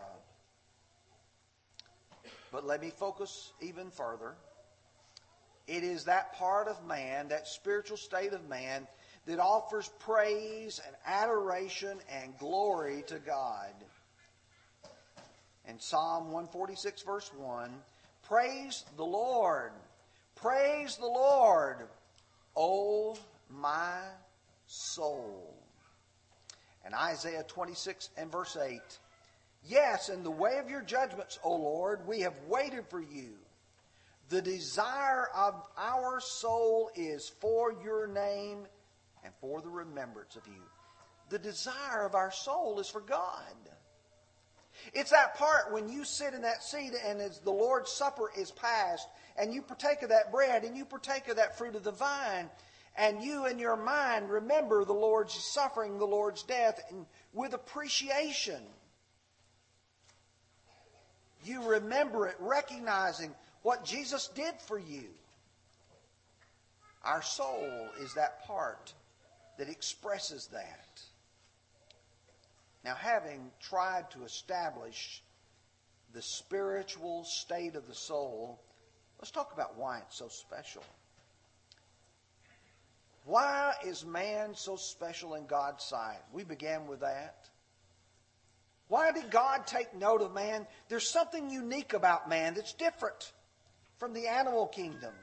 But 2.52 2.66
let 2.66 2.82
me 2.82 2.90
focus 2.90 3.52
even 3.62 3.90
further. 3.90 4.35
It 5.66 5.82
is 5.82 6.04
that 6.04 6.35
part 6.35 6.68
of 6.68 6.87
man, 6.87 7.28
that 7.28 7.49
spiritual 7.49 7.97
state 7.97 8.35
of 8.35 8.49
man, 8.49 8.87
that 9.26 9.38
offers 9.38 9.90
praise 10.00 10.80
and 10.87 10.94
adoration 11.06 11.99
and 12.11 12.37
glory 12.38 13.04
to 13.06 13.18
God. 13.18 13.73
In 15.68 15.78
Psalm 15.78 16.25
146, 16.25 17.02
verse 17.02 17.30
1, 17.37 17.71
praise 18.28 18.85
the 18.97 19.04
Lord. 19.04 19.73
Praise 20.35 20.97
the 20.97 21.06
Lord, 21.06 21.76
O 22.56 23.16
my 23.49 24.00
soul. 24.66 25.54
And 26.85 26.94
Isaiah 26.94 27.44
26 27.47 28.11
and 28.16 28.30
verse 28.30 28.56
8, 28.61 28.80
Yes, 29.64 30.09
in 30.09 30.25
the 30.25 30.31
way 30.31 30.59
of 30.59 30.69
your 30.69 30.83
judgments, 30.83 31.38
O 31.45 31.54
Lord, 31.54 32.07
we 32.07 32.21
have 32.21 32.35
waited 32.49 32.87
for 32.88 33.00
you. 33.00 33.35
The 34.28 34.42
desire 34.42 35.28
of 35.37 35.54
our 35.76 36.21
soul 36.21 36.90
is 36.97 37.31
for 37.40 37.75
your 37.85 38.07
name 38.07 38.66
and 39.25 39.33
for 39.40 39.61
the 39.61 39.69
remembrance 39.69 40.37
of 40.37 40.47
you. 40.47 40.62
The 41.28 41.38
desire 41.38 42.04
of 42.04 42.14
our 42.14 42.33
soul 42.33 42.81
is 42.81 42.88
for 42.88 43.00
God. 43.00 43.54
It's 44.92 45.11
that 45.11 45.37
part 45.37 45.73
when 45.73 45.88
you 45.88 46.04
sit 46.04 46.35
in 46.35 46.42
that 46.42 46.62
seat 46.62 46.92
and 47.04 47.21
as 47.21 47.38
the 47.40 47.50
Lord's 47.52 47.90
Supper 47.90 48.31
is 48.37 48.50
passed 48.50 49.09
and 49.37 49.52
you 49.52 49.62
partake 49.62 50.02
of 50.02 50.09
that 50.09 50.33
bread 50.33 50.64
and 50.64 50.76
you 50.76 50.85
partake 50.85 51.28
of 51.28 51.37
that 51.37 51.57
fruit 51.57 51.76
of 51.76 51.85
the 51.85 51.92
vine 51.92 52.50
and 52.97 53.23
you 53.23 53.47
in 53.47 53.59
your 53.59 53.76
mind 53.76 54.28
remember 54.28 54.85
the 54.85 54.92
Lord's 54.92 55.35
suffering, 55.35 55.99
the 55.99 56.07
Lord's 56.07 56.42
death 56.42 56.81
and 56.90 57.07
with 57.33 57.54
appreciation. 57.54 58.62
You 61.44 61.62
remember 61.62 62.26
it 62.28 62.37
recognizing 62.38 63.34
what 63.62 63.84
Jesus 63.84 64.28
did 64.28 64.54
for 64.66 64.78
you. 64.78 65.04
Our 67.04 67.22
soul 67.22 67.88
is 68.00 68.14
that 68.14 68.44
part 68.44 68.92
that 69.58 69.68
expresses 69.68 70.49
that. 70.52 71.02
Now, 72.84 72.94
having 72.94 73.50
tried 73.61 74.11
to 74.12 74.25
establish 74.25 75.22
the 76.12 76.22
spiritual 76.22 77.25
state 77.25 77.75
of 77.76 77.87
the 77.87 77.94
soul, 77.94 78.61
let's 79.18 79.30
talk 79.30 79.52
about 79.52 79.76
why 79.76 79.99
it's 79.99 80.18
so 80.18 80.28
special. 80.28 80.82
Why 83.25 83.75
is 83.84 84.04
man 84.04 84.54
so 84.54 84.76
special 84.76 85.34
in 85.34 85.46
God's 85.46 85.84
sight? 85.84 86.18
We 86.32 86.42
began 86.42 86.87
with 86.88 87.00
that. 87.00 87.49
Why 88.92 89.11
did 89.11 89.30
God 89.30 89.66
take 89.66 89.96
note 89.96 90.20
of 90.20 90.34
man? 90.34 90.66
There's 90.90 91.08
something 91.08 91.49
unique 91.49 91.94
about 91.94 92.28
man 92.28 92.52
that's 92.52 92.75
different 92.75 93.32
from 93.96 94.12
the 94.12 94.26
animal 94.26 94.66
kingdom, 94.66 95.14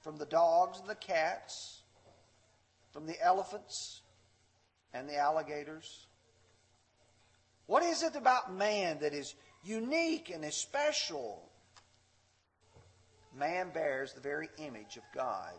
from 0.00 0.16
the 0.16 0.26
dogs 0.26 0.80
and 0.80 0.88
the 0.88 0.96
cats, 0.96 1.82
from 2.90 3.06
the 3.06 3.14
elephants 3.22 4.00
and 4.92 5.08
the 5.08 5.16
alligators. 5.16 6.08
What 7.66 7.84
is 7.84 8.02
it 8.02 8.16
about 8.16 8.52
man 8.52 8.98
that 9.02 9.14
is 9.14 9.36
unique 9.62 10.28
and 10.34 10.44
is 10.44 10.56
special? 10.56 11.48
Man 13.38 13.70
bears 13.72 14.14
the 14.14 14.20
very 14.20 14.48
image 14.58 14.96
of 14.96 15.04
God. 15.14 15.52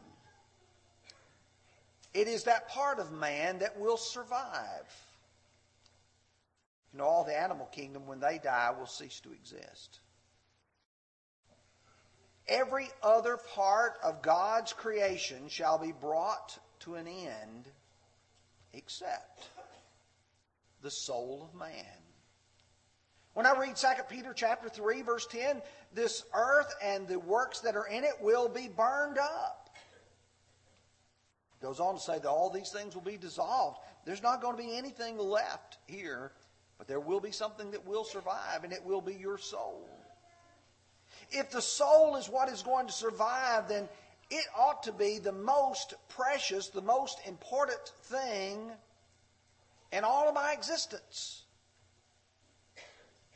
It 2.13 2.27
is 2.27 2.43
that 2.43 2.67
part 2.67 2.99
of 2.99 3.13
man 3.13 3.59
that 3.59 3.79
will 3.79 3.95
survive. 3.95 5.12
All 6.99 7.23
the 7.23 7.37
animal 7.37 7.65
kingdom, 7.67 8.05
when 8.05 8.19
they 8.19 8.37
die, 8.37 8.71
will 8.77 8.85
cease 8.85 9.19
to 9.21 9.31
exist. 9.31 9.99
Every 12.47 12.89
other 13.01 13.37
part 13.55 13.93
of 14.03 14.21
God's 14.21 14.73
creation 14.73 15.47
shall 15.47 15.77
be 15.77 15.91
brought 15.91 16.57
to 16.81 16.95
an 16.95 17.07
end 17.07 17.69
except 18.73 19.47
the 20.81 20.91
soul 20.91 21.49
of 21.49 21.57
man. 21.57 22.03
When 23.33 23.45
I 23.45 23.57
read 23.57 23.75
2 23.75 23.87
Peter 24.09 24.33
chapter 24.33 24.69
3 24.69 25.01
verse 25.01 25.25
10, 25.27 25.61
this 25.93 26.23
earth 26.33 26.73
and 26.83 27.07
the 27.07 27.17
works 27.17 27.61
that 27.61 27.75
are 27.75 27.87
in 27.87 28.03
it 28.03 28.21
will 28.21 28.49
be 28.49 28.67
burned 28.67 29.17
up. 29.17 29.69
It 31.59 31.65
goes 31.65 31.79
on 31.79 31.95
to 31.95 32.01
say 32.01 32.19
that 32.19 32.29
all 32.29 32.49
these 32.49 32.69
things 32.69 32.93
will 32.93 33.01
be 33.01 33.17
dissolved. 33.17 33.79
There's 34.05 34.21
not 34.21 34.41
going 34.41 34.57
to 34.57 34.63
be 34.63 34.77
anything 34.77 35.17
left 35.17 35.77
here, 35.87 36.33
but 36.77 36.87
there 36.87 36.99
will 36.99 37.19
be 37.19 37.31
something 37.31 37.71
that 37.71 37.85
will 37.85 38.03
survive, 38.03 38.63
and 38.63 38.73
it 38.73 38.83
will 38.83 39.01
be 39.01 39.15
your 39.15 39.37
soul. 39.37 39.87
If 41.31 41.51
the 41.51 41.61
soul 41.61 42.15
is 42.15 42.27
what 42.27 42.49
is 42.49 42.61
going 42.61 42.87
to 42.87 42.93
survive, 42.93 43.67
then 43.67 43.87
it 44.29 44.45
ought 44.57 44.83
to 44.83 44.91
be 44.91 45.19
the 45.19 45.31
most 45.31 45.93
precious, 46.09 46.67
the 46.69 46.81
most 46.81 47.19
important 47.27 47.91
thing 48.03 48.71
in 49.91 50.03
all 50.03 50.27
of 50.27 50.35
my 50.35 50.53
existence. 50.53 51.43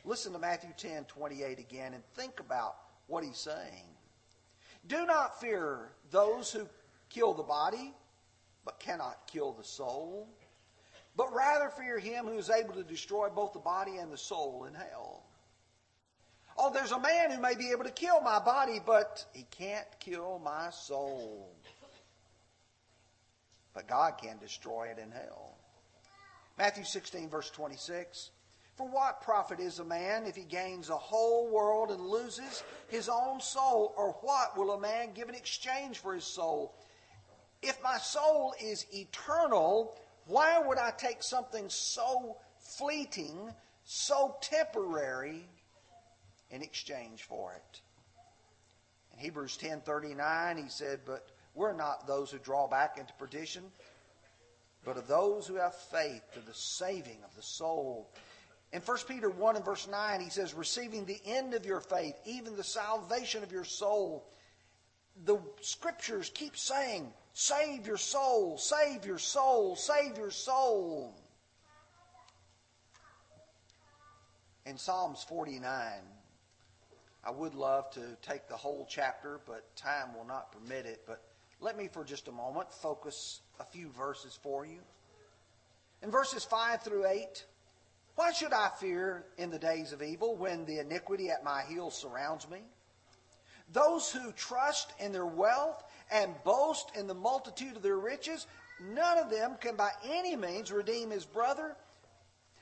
Listen 0.04 0.32
to 0.32 0.38
Matthew 0.38 0.70
10 0.76 1.04
28 1.04 1.58
again 1.58 1.94
and 1.94 2.02
think 2.14 2.40
about 2.40 2.76
what 3.06 3.24
he's 3.24 3.38
saying. 3.38 3.84
Do 4.86 5.06
not 5.06 5.40
fear 5.40 5.90
those 6.10 6.50
who 6.50 6.66
kill 7.10 7.34
the 7.34 7.42
body, 7.42 7.94
but 8.64 8.80
cannot 8.80 9.26
kill 9.26 9.52
the 9.52 9.64
soul. 9.64 10.28
But 11.18 11.34
rather 11.34 11.68
fear 11.68 11.98
him 11.98 12.26
who 12.26 12.38
is 12.38 12.48
able 12.48 12.72
to 12.74 12.84
destroy 12.84 13.28
both 13.28 13.52
the 13.52 13.58
body 13.58 13.96
and 13.96 14.12
the 14.12 14.16
soul 14.16 14.66
in 14.68 14.72
hell. 14.72 15.24
Oh, 16.56 16.72
there's 16.72 16.92
a 16.92 17.00
man 17.00 17.32
who 17.32 17.42
may 17.42 17.56
be 17.56 17.72
able 17.72 17.84
to 17.84 17.90
kill 17.90 18.20
my 18.20 18.38
body, 18.38 18.78
but 18.84 19.26
he 19.32 19.44
can't 19.50 19.86
kill 19.98 20.40
my 20.42 20.70
soul. 20.70 21.50
But 23.74 23.88
God 23.88 24.14
can 24.22 24.38
destroy 24.38 24.90
it 24.96 24.98
in 24.98 25.10
hell. 25.10 25.56
Matthew 26.56 26.84
16, 26.84 27.28
verse 27.28 27.50
26. 27.50 28.30
For 28.76 28.86
what 28.86 29.20
profit 29.22 29.58
is 29.58 29.80
a 29.80 29.84
man 29.84 30.24
if 30.24 30.36
he 30.36 30.44
gains 30.44 30.86
the 30.86 30.96
whole 30.96 31.48
world 31.50 31.90
and 31.90 32.00
loses 32.00 32.62
his 32.88 33.08
own 33.08 33.40
soul? 33.40 33.92
Or 33.96 34.12
what 34.20 34.56
will 34.56 34.70
a 34.70 34.80
man 34.80 35.14
give 35.14 35.28
in 35.28 35.34
exchange 35.34 35.98
for 35.98 36.14
his 36.14 36.24
soul? 36.24 36.76
If 37.60 37.82
my 37.82 37.98
soul 37.98 38.54
is 38.60 38.86
eternal, 38.92 39.96
why 40.28 40.58
would 40.58 40.78
I 40.78 40.92
take 40.92 41.22
something 41.22 41.68
so 41.68 42.36
fleeting, 42.58 43.52
so 43.84 44.36
temporary, 44.40 45.48
in 46.50 46.62
exchange 46.62 47.24
for 47.24 47.54
it? 47.54 47.80
In 49.12 49.18
Hebrews 49.18 49.56
10:39 49.58 50.62
he 50.62 50.68
said, 50.68 51.04
"But 51.04 51.30
we're 51.54 51.72
not 51.72 52.06
those 52.06 52.30
who 52.30 52.38
draw 52.38 52.68
back 52.68 52.98
into 52.98 53.12
perdition, 53.14 53.72
but 54.84 54.96
of 54.96 55.08
those 55.08 55.46
who 55.46 55.54
have 55.54 55.74
faith 55.74 56.22
to 56.34 56.40
the 56.40 56.54
saving 56.54 57.24
of 57.24 57.34
the 57.34 57.42
soul." 57.42 58.10
In 58.70 58.82
1 58.82 59.06
Peter 59.06 59.30
1 59.30 59.56
and 59.56 59.64
verse 59.64 59.86
9, 59.86 60.20
he 60.20 60.28
says, 60.28 60.52
receiving 60.52 61.06
the 61.06 61.20
end 61.24 61.54
of 61.54 61.64
your 61.64 61.80
faith, 61.80 62.20
even 62.26 62.54
the 62.54 62.64
salvation 62.64 63.42
of 63.42 63.50
your 63.50 63.64
soul. 63.64 64.28
The 65.24 65.40
scriptures 65.62 66.30
keep 66.34 66.54
saying, 66.54 67.14
Save 67.40 67.86
your 67.86 67.98
soul, 67.98 68.58
save 68.58 69.06
your 69.06 69.16
soul, 69.16 69.76
save 69.76 70.18
your 70.18 70.32
soul. 70.32 71.14
In 74.66 74.76
Psalms 74.76 75.24
49, 75.28 75.70
I 77.22 77.30
would 77.30 77.54
love 77.54 77.92
to 77.92 78.16
take 78.22 78.48
the 78.48 78.56
whole 78.56 78.88
chapter, 78.90 79.40
but 79.46 79.76
time 79.76 80.16
will 80.16 80.24
not 80.24 80.50
permit 80.50 80.84
it. 80.84 81.04
But 81.06 81.22
let 81.60 81.78
me, 81.78 81.86
for 81.86 82.02
just 82.02 82.26
a 82.26 82.32
moment, 82.32 82.72
focus 82.72 83.40
a 83.60 83.64
few 83.64 83.90
verses 83.90 84.36
for 84.42 84.66
you. 84.66 84.80
In 86.02 86.10
verses 86.10 86.42
5 86.42 86.82
through 86.82 87.06
8, 87.06 87.44
why 88.16 88.32
should 88.32 88.52
I 88.52 88.68
fear 88.80 89.26
in 89.36 89.50
the 89.50 89.60
days 89.60 89.92
of 89.92 90.02
evil 90.02 90.34
when 90.34 90.64
the 90.64 90.80
iniquity 90.80 91.30
at 91.30 91.44
my 91.44 91.62
heels 91.68 91.96
surrounds 91.96 92.50
me? 92.50 92.62
Those 93.72 94.10
who 94.10 94.32
trust 94.32 94.92
in 94.98 95.12
their 95.12 95.26
wealth 95.26 95.84
and 96.10 96.34
boast 96.44 96.90
in 96.96 97.06
the 97.06 97.14
multitude 97.14 97.76
of 97.76 97.82
their 97.82 97.98
riches, 97.98 98.46
none 98.94 99.18
of 99.18 99.30
them 99.30 99.56
can 99.60 99.76
by 99.76 99.90
any 100.04 100.36
means 100.36 100.72
redeem 100.72 101.10
his 101.10 101.24
brother, 101.24 101.76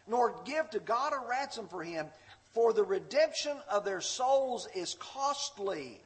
nor 0.07 0.41
give 0.45 0.71
to 0.71 0.81
God 0.81 1.13
a 1.13 1.29
ransom 1.29 1.69
for 1.69 1.83
him. 1.83 2.07
For 2.53 2.73
the 2.73 2.85
redemption 2.85 3.57
of 3.71 3.85
their 3.85 4.01
souls 4.01 4.67
is 4.75 4.97
costly, 4.99 6.01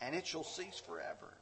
and 0.00 0.14
it 0.14 0.26
shall 0.26 0.44
cease 0.44 0.78
forever. 0.78 1.34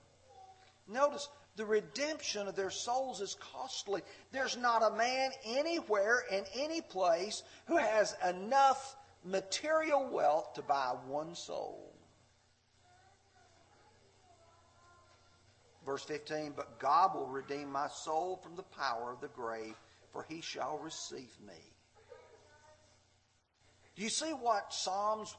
Notice, 0.88 1.28
the 1.56 1.66
redemption 1.66 2.48
of 2.48 2.56
their 2.56 2.70
souls 2.70 3.20
is 3.20 3.36
costly. 3.52 4.02
There's 4.32 4.56
not 4.56 4.82
a 4.82 4.96
man 4.96 5.32
anywhere 5.44 6.22
in 6.30 6.44
any 6.54 6.80
place 6.80 7.42
who 7.66 7.76
has 7.76 8.16
enough 8.26 8.96
material 9.24 10.08
wealth 10.10 10.54
to 10.54 10.62
buy 10.62 10.94
one 11.06 11.34
soul. 11.34 11.87
Verse 15.88 16.04
15, 16.04 16.52
but 16.54 16.78
God 16.78 17.14
will 17.14 17.28
redeem 17.28 17.72
my 17.72 17.88
soul 17.88 18.38
from 18.42 18.56
the 18.56 18.62
power 18.62 19.10
of 19.10 19.22
the 19.22 19.28
grave, 19.28 19.74
for 20.12 20.22
he 20.28 20.42
shall 20.42 20.78
receive 20.82 21.30
me. 21.46 21.54
Do 23.96 24.02
you 24.02 24.10
see 24.10 24.32
what 24.32 24.70
Psalms 24.70 25.34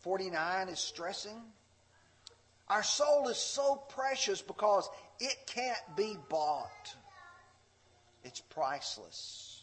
49 0.00 0.68
is 0.68 0.80
stressing? 0.80 1.40
Our 2.68 2.82
soul 2.82 3.28
is 3.28 3.36
so 3.36 3.76
precious 3.88 4.42
because 4.42 4.88
it 5.20 5.36
can't 5.46 5.96
be 5.96 6.16
bought. 6.28 6.96
It's 8.24 8.40
priceless. 8.40 9.62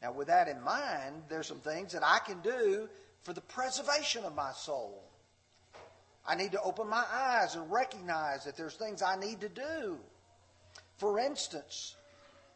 Now, 0.00 0.12
with 0.12 0.28
that 0.28 0.48
in 0.48 0.62
mind, 0.62 1.24
there's 1.28 1.48
some 1.48 1.60
things 1.60 1.92
that 1.92 2.02
I 2.02 2.20
can 2.24 2.40
do 2.40 2.88
for 3.22 3.34
the 3.34 3.42
preservation 3.42 4.24
of 4.24 4.34
my 4.34 4.52
soul. 4.52 5.02
I 6.26 6.34
need 6.34 6.52
to 6.52 6.62
open 6.62 6.88
my 6.88 7.04
eyes 7.10 7.54
and 7.54 7.70
recognize 7.70 8.44
that 8.44 8.56
there's 8.56 8.74
things 8.74 9.02
I 9.02 9.16
need 9.16 9.40
to 9.42 9.48
do. 9.48 9.98
For 10.96 11.18
instance, 11.18 11.94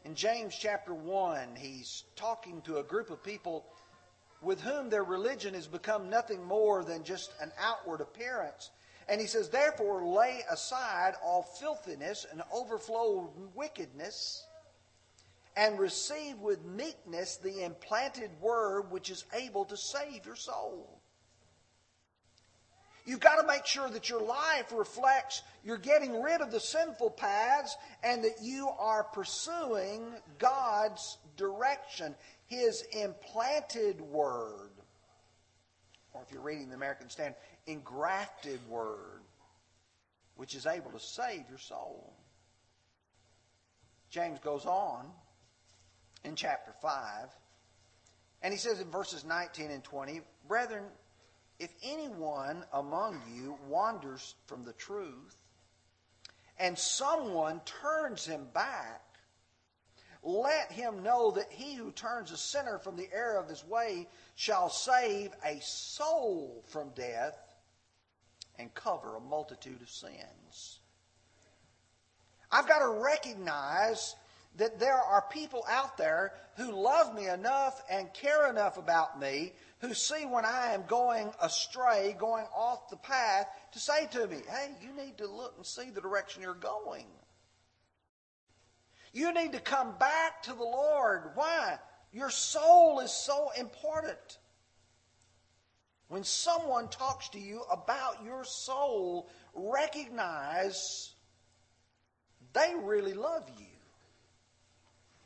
in 0.05 0.15
James 0.15 0.57
chapter 0.59 0.95
1, 0.95 1.57
he's 1.57 2.05
talking 2.17 2.63
to 2.63 2.79
a 2.79 2.83
group 2.83 3.11
of 3.11 3.23
people 3.23 3.67
with 4.43 4.61
whom 4.61 4.89
their 4.89 5.05
religion 5.05 5.55
has 5.55 5.67
become 5.67 6.09
nothing 6.09 6.43
more 6.45 6.83
than 6.83 7.05
just 7.05 7.33
an 7.41 7.53
outward 7.61 8.01
appearance. 8.01 8.71
And 9.09 9.21
he 9.21 9.27
says, 9.27 9.51
Therefore, 9.51 10.05
lay 10.07 10.41
aside 10.51 11.15
all 11.23 11.43
filthiness 11.43 12.27
and 12.31 12.43
overflow 12.53 13.31
wickedness, 13.55 14.47
and 15.57 15.79
receive 15.79 16.39
with 16.39 16.65
meekness 16.65 17.37
the 17.37 17.65
implanted 17.65 18.31
word 18.41 18.91
which 18.91 19.11
is 19.11 19.25
able 19.35 19.65
to 19.67 19.77
save 19.77 20.25
your 20.25 20.37
soul. 20.37 21.00
You've 23.11 23.19
got 23.19 23.41
to 23.41 23.47
make 23.49 23.67
sure 23.67 23.91
that 23.91 24.09
your 24.09 24.23
life 24.23 24.73
reflects 24.73 25.43
you're 25.65 25.79
getting 25.79 26.23
rid 26.23 26.41
of 26.41 26.53
the 26.53 26.61
sinful 26.61 27.11
paths 27.11 27.77
and 28.05 28.23
that 28.23 28.37
you 28.41 28.69
are 28.79 29.03
pursuing 29.03 30.05
God's 30.39 31.19
direction, 31.37 32.15
His 32.47 32.85
implanted 32.93 34.01
word. 34.01 34.71
Or 36.13 36.23
if 36.23 36.33
you're 36.33 36.41
reading 36.41 36.69
the 36.69 36.77
American 36.77 37.11
Standard, 37.11 37.35
engrafted 37.67 38.61
word, 38.69 39.23
which 40.37 40.55
is 40.55 40.67
able 40.67 40.93
to 40.93 41.01
save 41.01 41.43
your 41.49 41.59
soul. 41.59 42.15
James 44.09 44.39
goes 44.39 44.67
on 44.67 45.07
in 46.23 46.37
chapter 46.37 46.73
5, 46.81 47.27
and 48.43 48.55
he 48.55 48.59
says 48.59 48.79
in 48.79 48.89
verses 48.89 49.25
19 49.25 49.73
and 49.73 49.83
20, 49.83 50.21
Brethren, 50.47 50.85
if 51.61 51.73
anyone 51.83 52.65
among 52.73 53.21
you 53.33 53.57
wanders 53.69 54.35
from 54.47 54.65
the 54.65 54.73
truth 54.73 55.37
and 56.59 56.77
someone 56.77 57.61
turns 57.83 58.25
him 58.25 58.47
back, 58.55 59.03
let 60.23 60.73
him 60.73 61.03
know 61.03 61.31
that 61.33 61.51
he 61.51 61.75
who 61.75 61.93
turns 61.93 62.33
a 62.33 62.37
sinner 62.37 62.79
from 62.79 62.97
the 62.97 63.09
error 63.13 63.39
of 63.39 63.49
his 63.49 63.65
way 63.65 64.09
shall 64.37 64.71
save 64.71 65.31
a 65.45 65.61
soul 65.61 66.65
from 66.69 66.91
death 66.95 67.39
and 68.59 68.73
cover 68.75 69.17
a 69.17 69.21
multitude 69.21 69.81
of 69.83 69.91
sins. 69.91 70.81
I've 72.51 72.67
got 72.67 72.81
to 72.81 73.01
recognize 73.03 74.17
that 74.57 74.81
there 74.81 74.99
are 74.99 75.25
people 75.31 75.65
out 75.69 75.97
there 75.97 76.33
who 76.57 76.73
love 76.73 77.15
me 77.15 77.29
enough 77.29 77.83
and 77.91 78.13
care 78.13 78.51
enough 78.51 78.79
about 78.79 79.21
me 79.21 79.53
who 79.81 79.95
see 79.95 80.27
when 80.27 80.45
I 80.45 80.73
am 80.75 80.85
going 80.87 81.33
astray, 81.41 82.15
going 82.19 82.45
off 82.55 82.91
the 82.91 82.97
path, 82.97 83.47
to 83.73 83.79
say 83.79 84.07
to 84.13 84.27
me, 84.27 84.39
hey, 84.49 84.73
you 84.83 84.95
need 84.95 85.19
to 85.19 85.27
look 85.27 85.55
and 85.57 85.65
see 85.65 85.91
the 85.91 86.01
direction 86.01 86.43
you're 86.43 86.55
going. 86.55 87.07
You 89.13 89.33
need 89.33 89.53
to 89.53 89.61
come 89.61 89.95
back 89.99 90.43
to 90.45 90.53
the 90.53 90.63
Lord. 90.63 91.33
Why? 91.35 91.79
Your 92.13 92.31
soul 92.31 93.01
is 93.01 93.11
so 93.11 93.51
important. 93.59 94.39
When 96.09 96.25
someone 96.25 96.89
talks 96.89 97.29
to 97.31 97.39
you 97.39 97.63
about 97.71 98.25
your 98.25 98.45
soul, 98.45 99.29
recognize 99.55 101.13
they 102.53 102.75
really 102.83 103.15
love 103.15 103.49
you. 103.59 103.67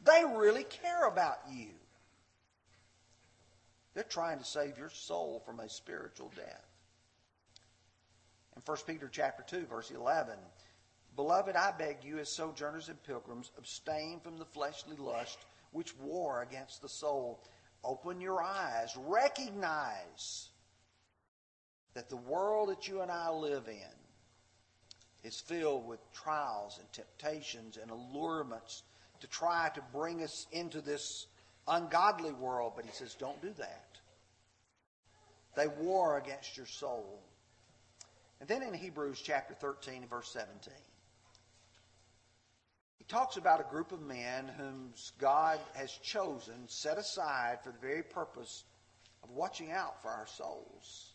They 0.05 0.23
really 0.37 0.65
care 0.65 1.09
about 1.09 1.39
you. 1.51 1.74
They're 3.95 4.03
trying 4.03 4.39
to 4.39 4.45
save 4.45 4.77
your 4.77 4.91
soul 4.91 5.43
from 5.47 5.61
a 5.61 5.69
spiritual 5.69 6.33
death. 6.35 6.67
In 8.57 8.63
1 8.65 8.79
Peter 8.87 9.09
chapter 9.11 9.45
2, 9.47 9.67
verse 9.67 9.91
11, 9.91 10.35
Beloved, 11.17 11.55
I 11.55 11.73
beg 11.73 12.03
you, 12.03 12.19
as 12.19 12.29
sojourners 12.29 12.89
and 12.89 13.01
pilgrims, 13.05 13.53
abstain 13.57 14.21
from 14.21 14.37
the 14.37 14.45
fleshly 14.45 14.97
lust 14.97 15.39
which 15.71 15.97
war 15.99 16.43
against 16.43 16.83
the 16.83 16.89
soul. 16.89 17.41
Open 17.85 18.21
your 18.21 18.43
eyes. 18.43 18.97
Recognize 18.97 20.49
that 21.95 22.09
the 22.09 22.17
world 22.17 22.71
that 22.71 22.89
you 22.89 23.01
and 23.01 23.11
I 23.11 23.31
live 23.31 23.69
in 23.69 23.99
is 25.23 25.41
filled 25.41 25.87
with 25.87 26.01
trials 26.13 26.79
and 26.79 26.93
temptations 26.93 27.79
and 27.81 27.91
allurements 27.91 28.83
to 29.21 29.27
try 29.29 29.71
to 29.75 29.83
bring 29.93 30.23
us 30.23 30.47
into 30.53 30.81
this 30.81 31.27
ungodly 31.69 32.33
world, 32.33 32.73
but 32.77 32.85
he 32.85 32.93
says, 32.93 33.15
don't 33.15 33.41
do 33.41 33.53
that. 33.59 33.99
They 35.57 35.69
war 35.69 36.19
against 36.19 36.57
your 36.57 36.67
soul. 36.67 37.21
And 38.41 38.49
then 38.49 38.63
in 38.63 38.75
Hebrews 38.75 39.21
chapter 39.23 39.55
13 39.55 40.03
and 40.03 40.11
verse 40.11 40.31
17, 40.33 40.73
he 42.99 43.05
talks 43.05 43.37
about 43.37 43.61
a 43.61 43.71
group 43.71 43.93
of 43.93 44.01
men 44.01 44.51
whom 44.59 44.93
God 45.19 45.59
has 45.75 45.93
chosen, 46.03 46.67
set 46.67 46.99
aside 46.99 47.59
for 47.63 47.71
the 47.71 47.79
very 47.79 48.03
purpose 48.03 48.65
of 49.23 49.31
watching 49.31 49.73
out 49.73 50.03
for 50.03 50.09
our 50.09 50.27
souls. 50.27 51.13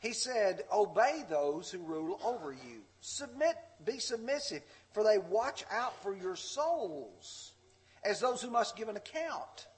He 0.00 0.12
said, 0.12 0.64
Obey 0.72 1.22
those 1.28 1.70
who 1.70 1.78
rule 1.78 2.20
over 2.24 2.52
you. 2.52 2.80
Submit, 3.00 3.54
be 3.84 3.98
submissive, 3.98 4.62
for 4.92 5.04
they 5.04 5.18
watch 5.18 5.64
out 5.70 6.02
for 6.02 6.16
your 6.16 6.34
souls 6.34 7.51
as 8.04 8.20
those 8.20 8.42
who 8.42 8.50
must 8.50 8.76
give 8.76 8.88
an 8.88 8.96
account. 8.96 9.68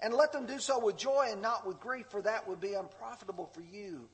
And 0.00 0.12
let 0.12 0.32
them 0.32 0.46
do 0.46 0.58
so 0.58 0.78
with 0.78 0.96
joy 0.96 1.28
and 1.30 1.40
not 1.40 1.66
with 1.66 1.80
grief, 1.80 2.06
for 2.10 2.20
that 2.22 2.46
would 2.46 2.60
be 2.60 2.74
unprofitable 2.74 3.46
for 3.46 3.62
you. 3.62 4.08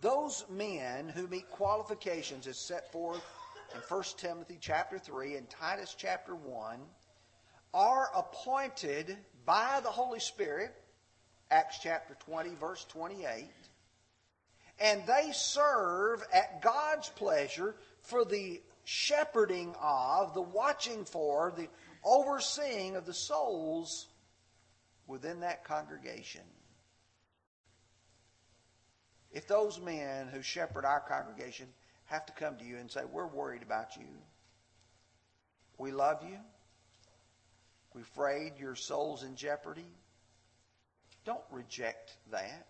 Those 0.00 0.44
men 0.48 1.08
who 1.08 1.26
meet 1.26 1.50
qualifications 1.50 2.46
as 2.46 2.56
set 2.56 2.90
forth 2.92 3.22
in 3.74 3.80
1 3.80 4.02
Timothy 4.16 4.58
chapter 4.60 4.98
3 4.98 5.36
and 5.36 5.50
Titus 5.50 5.94
chapter 5.98 6.34
1 6.34 6.80
are 7.74 8.08
appointed 8.16 9.16
by 9.44 9.80
the 9.82 9.90
Holy 9.90 10.20
Spirit, 10.20 10.72
Acts 11.50 11.78
chapter 11.82 12.16
20, 12.26 12.54
verse 12.54 12.84
28, 12.88 13.46
and 14.80 15.02
they 15.06 15.30
serve 15.32 16.22
at 16.32 16.62
God's 16.62 17.08
pleasure 17.10 17.76
for 18.02 18.24
the 18.24 18.60
shepherding 18.92 19.72
of, 19.80 20.34
the 20.34 20.42
watching 20.42 21.04
for, 21.04 21.52
the 21.56 21.68
overseeing 22.04 22.96
of 22.96 23.06
the 23.06 23.14
souls 23.14 24.08
within 25.06 25.40
that 25.40 25.62
congregation. 25.64 26.42
If 29.30 29.46
those 29.46 29.80
men 29.80 30.26
who 30.26 30.42
shepherd 30.42 30.84
our 30.84 30.98
congregation 30.98 31.68
have 32.06 32.26
to 32.26 32.32
come 32.32 32.56
to 32.56 32.64
you 32.64 32.78
and 32.78 32.90
say, 32.90 33.02
We're 33.08 33.28
worried 33.28 33.62
about 33.62 33.96
you, 33.96 34.08
we 35.78 35.92
love 35.92 36.24
you, 36.28 36.38
we're 37.94 38.00
afraid 38.00 38.54
your 38.58 38.74
soul's 38.74 39.22
in 39.22 39.36
jeopardy, 39.36 39.86
don't 41.24 41.44
reject 41.52 42.16
that. 42.32 42.66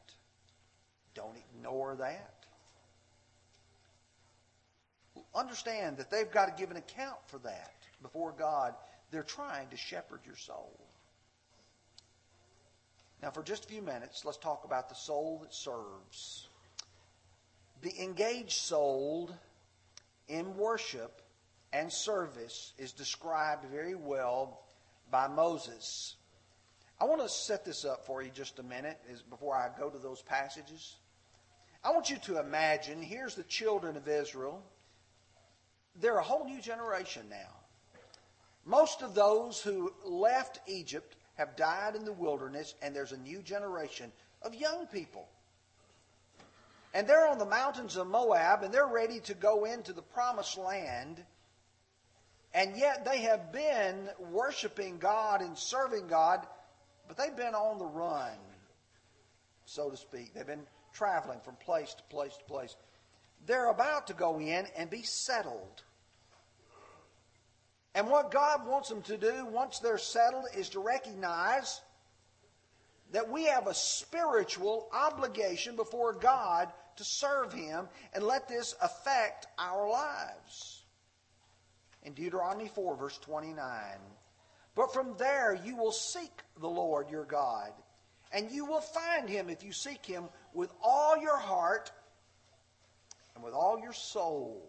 Don't 1.15 1.37
ignore 1.55 1.97
that. 1.97 2.40
Understand 5.35 5.97
that 5.99 6.11
they've 6.11 6.31
got 6.31 6.47
to 6.47 6.61
give 6.61 6.71
an 6.71 6.77
account 6.77 7.19
for 7.27 7.39
that 7.39 7.75
before 8.03 8.33
God 8.33 8.75
they're 9.11 9.23
trying 9.23 9.69
to 9.69 9.77
shepherd 9.77 10.21
your 10.25 10.37
soul. 10.37 10.79
Now, 13.23 13.31
for 13.31 13.43
just 13.43 13.65
a 13.65 13.69
few 13.69 13.83
minutes, 13.83 14.25
let's 14.25 14.39
talk 14.39 14.65
about 14.65 14.89
the 14.89 14.95
soul 14.95 15.41
that 15.43 15.53
serves. 15.53 16.49
The 17.83 17.93
engaged 18.03 18.53
soul 18.53 19.31
in 20.29 20.57
worship 20.57 21.21
and 21.73 21.93
service 21.93 22.73
is 22.79 22.93
described 22.93 23.65
very 23.67 23.95
well 23.95 24.63
by 25.11 25.29
Moses. 25.29 26.17
I 27.01 27.05
want 27.05 27.21
to 27.23 27.29
set 27.29 27.65
this 27.65 27.85
up 27.85 28.07
for 28.07 28.23
you 28.23 28.31
just 28.31 28.59
a 28.59 28.63
minute 28.63 28.99
before 29.29 29.55
I 29.55 29.69
go 29.79 29.91
to 29.91 29.99
those 29.99 30.23
passages. 30.23 30.97
I 31.83 31.93
want 31.93 32.11
you 32.11 32.19
to 32.25 32.39
imagine 32.39 33.03
here's 33.03 33.35
the 33.35 33.43
children 33.45 33.97
of 33.97 34.07
Israel. 34.07 34.63
They're 35.97 36.19
a 36.19 36.23
whole 36.23 36.45
new 36.45 36.61
generation 36.61 37.27
now. 37.29 37.61
Most 38.65 39.03
of 39.03 39.15
those 39.15 39.61
who 39.61 39.93
left 40.05 40.61
Egypt 40.67 41.17
have 41.35 41.57
died 41.57 41.97
in 41.97 42.05
the 42.05 42.13
wilderness, 42.13 42.75
and 42.83 42.95
there's 42.95 43.13
a 43.13 43.19
new 43.19 43.41
generation 43.43 44.13
of 44.43 44.55
young 44.55 44.87
people. 44.87 45.29
And 46.93 47.07
they're 47.07 47.29
on 47.29 47.39
the 47.39 47.47
mountains 47.47 47.97
of 47.97 48.07
Moab, 48.09 48.63
and 48.63 48.75
they're 48.75 48.87
ready 48.87 49.21
to 49.21 49.35
go 49.35 49.65
into 49.65 49.93
the 49.93 50.03
promised 50.03 50.59
land. 50.59 51.25
And 52.53 52.77
yet 52.77 53.05
they 53.05 53.23
have 53.23 53.53
been 53.53 54.09
worshiping 54.19 54.99
God 54.99 55.41
and 55.41 55.57
serving 55.57 56.09
God, 56.09 56.47
but 57.07 57.17
they've 57.17 57.37
been 57.37 57.55
on 57.55 57.79
the 57.79 57.87
run, 57.87 58.37
so 59.67 59.89
to 59.89 59.97
speak. 59.97 60.35
They've 60.35 60.47
been 60.47 60.67
traveling 60.93 61.41
from 61.45 61.55
place 61.57 61.95
to 61.95 62.03
place 62.05 62.37
to 62.37 62.45
place. 62.45 62.77
They're 63.47 63.71
about 63.71 64.07
to 64.09 64.15
go 64.15 64.39
in 64.39 64.67
and 64.77 64.91
be 64.91 65.03
settled. 65.03 65.83
And 67.95 68.09
what 68.09 68.31
God 68.31 68.67
wants 68.67 68.89
them 68.89 69.03
to 69.03 69.17
do 69.17 69.47
once 69.47 69.79
they're 69.79 69.99
settled 69.99 70.47
is 70.57 70.69
to 70.71 70.81
recognize 70.81 71.81
that 73.13 73.29
we 73.29 73.47
have 73.47 73.67
a 73.67 73.75
spiritual 73.75 74.89
obligation 74.93 75.75
before 75.75 76.13
God 76.13 76.69
to 76.97 77.05
serve 77.05 77.53
Him 77.53 77.89
and 78.15 78.23
let 78.23 78.49
this 78.49 78.75
affect 78.81 79.47
our 79.59 79.89
lives. 79.89 80.85
In 82.05 82.15
Deuteronomy 82.15 82.69
4, 82.69 82.97
verse 82.97 83.19
29. 83.19 83.65
But 84.75 84.93
from 84.93 85.17
there 85.19 85.59
you 85.65 85.77
will 85.77 85.93
seek 85.93 86.43
the 86.61 86.69
Lord 86.69 87.11
your 87.11 87.25
God, 87.25 87.73
and 88.33 88.51
you 88.51 88.65
will 88.65 88.81
find 88.81 89.29
Him 89.29 89.51
if 89.51 89.65
you 89.65 89.73
seek 89.73 90.07
Him 90.07 90.29
with 90.55 90.73
all 90.83 91.21
your 91.21 91.37
heart 91.37 91.91
and 93.41 93.45
with 93.45 93.55
all 93.55 93.81
your 93.81 93.95
soul. 93.95 94.63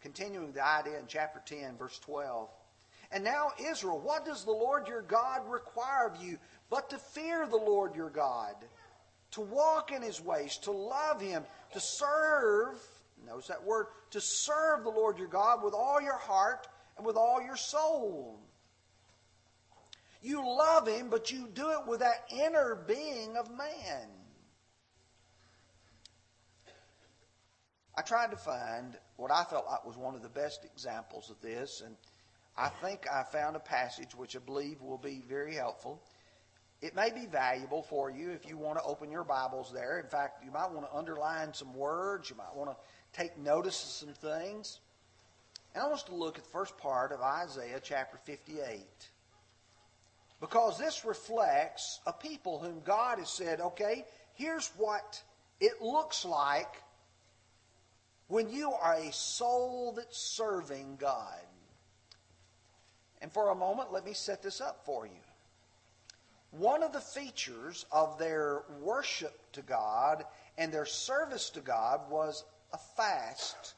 Continuing 0.00 0.52
the 0.52 0.64
idea 0.64 0.98
in 0.98 1.06
chapter 1.08 1.42
10, 1.44 1.76
verse 1.76 1.98
12. 1.98 2.48
And 3.10 3.24
now, 3.24 3.50
Israel, 3.58 3.98
what 3.98 4.24
does 4.24 4.44
the 4.44 4.52
Lord 4.52 4.86
your 4.86 5.02
God 5.02 5.42
require 5.48 6.06
of 6.06 6.22
you 6.22 6.38
but 6.70 6.90
to 6.90 6.98
fear 6.98 7.48
the 7.48 7.56
Lord 7.56 7.96
your 7.96 8.10
God, 8.10 8.54
to 9.32 9.40
walk 9.40 9.90
in 9.90 10.02
his 10.02 10.20
ways, 10.20 10.56
to 10.58 10.70
love 10.70 11.20
him, 11.20 11.44
to 11.72 11.80
serve, 11.80 12.78
notice 13.26 13.48
that 13.48 13.64
word, 13.64 13.86
to 14.10 14.20
serve 14.20 14.84
the 14.84 14.90
Lord 14.90 15.18
your 15.18 15.26
God 15.26 15.64
with 15.64 15.74
all 15.74 16.00
your 16.00 16.18
heart 16.18 16.68
and 16.96 17.04
with 17.04 17.16
all 17.16 17.42
your 17.42 17.56
soul. 17.56 18.38
You 20.22 20.46
love 20.46 20.86
him, 20.86 21.08
but 21.10 21.32
you 21.32 21.48
do 21.52 21.70
it 21.70 21.88
with 21.88 22.00
that 22.00 22.26
inner 22.30 22.84
being 22.86 23.36
of 23.36 23.50
man. 23.50 24.06
I 28.00 28.02
tried 28.02 28.30
to 28.30 28.36
find 28.38 28.96
what 29.18 29.30
I 29.30 29.44
felt 29.44 29.66
like 29.66 29.84
was 29.84 29.98
one 29.98 30.14
of 30.14 30.22
the 30.22 30.30
best 30.30 30.64
examples 30.64 31.28
of 31.28 31.38
this, 31.42 31.82
and 31.84 31.94
I 32.56 32.70
think 32.70 33.06
I 33.06 33.24
found 33.24 33.56
a 33.56 33.60
passage 33.60 34.14
which 34.14 34.34
I 34.34 34.38
believe 34.38 34.80
will 34.80 34.96
be 34.96 35.22
very 35.28 35.54
helpful. 35.54 36.02
It 36.80 36.96
may 36.96 37.10
be 37.10 37.26
valuable 37.26 37.82
for 37.82 38.10
you 38.10 38.30
if 38.30 38.48
you 38.48 38.56
want 38.56 38.78
to 38.78 38.84
open 38.84 39.12
your 39.12 39.22
Bibles 39.22 39.70
there. 39.70 40.00
In 40.00 40.08
fact, 40.08 40.42
you 40.42 40.50
might 40.50 40.70
want 40.70 40.90
to 40.90 40.96
underline 40.96 41.52
some 41.52 41.74
words, 41.74 42.30
you 42.30 42.36
might 42.36 42.56
want 42.56 42.70
to 42.70 42.76
take 43.12 43.36
notice 43.36 43.84
of 43.84 44.08
some 44.08 44.30
things. 44.30 44.80
And 45.74 45.82
I 45.82 45.84
want 45.84 45.98
us 45.98 46.04
to 46.04 46.14
look 46.14 46.38
at 46.38 46.44
the 46.44 46.50
first 46.50 46.78
part 46.78 47.12
of 47.12 47.20
Isaiah 47.20 47.80
chapter 47.82 48.16
58. 48.24 48.80
Because 50.40 50.78
this 50.78 51.04
reflects 51.04 52.00
a 52.06 52.14
people 52.14 52.60
whom 52.60 52.80
God 52.80 53.18
has 53.18 53.28
said, 53.28 53.60
okay, 53.60 54.06
here's 54.32 54.68
what 54.78 55.22
it 55.60 55.82
looks 55.82 56.24
like 56.24 56.82
when 58.30 58.48
you 58.48 58.70
are 58.70 58.94
a 58.94 59.12
soul 59.12 59.92
that's 59.96 60.16
serving 60.16 60.96
God. 61.00 61.40
And 63.20 63.30
for 63.30 63.50
a 63.50 63.56
moment, 63.56 63.92
let 63.92 64.06
me 64.06 64.12
set 64.12 64.40
this 64.40 64.60
up 64.60 64.86
for 64.86 65.04
you. 65.04 65.12
One 66.52 66.84
of 66.84 66.92
the 66.92 67.00
features 67.00 67.84
of 67.90 68.18
their 68.18 68.62
worship 68.80 69.52
to 69.52 69.62
God 69.62 70.24
and 70.56 70.72
their 70.72 70.86
service 70.86 71.50
to 71.50 71.60
God 71.60 72.08
was 72.08 72.44
a 72.72 72.78
fast 72.96 73.74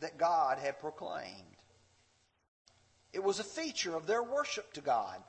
that 0.00 0.18
God 0.18 0.58
had 0.58 0.80
proclaimed. 0.80 1.32
It 3.12 3.22
was 3.22 3.38
a 3.38 3.44
feature 3.44 3.94
of 3.94 4.08
their 4.08 4.24
worship 4.24 4.72
to 4.72 4.80
God. 4.80 5.22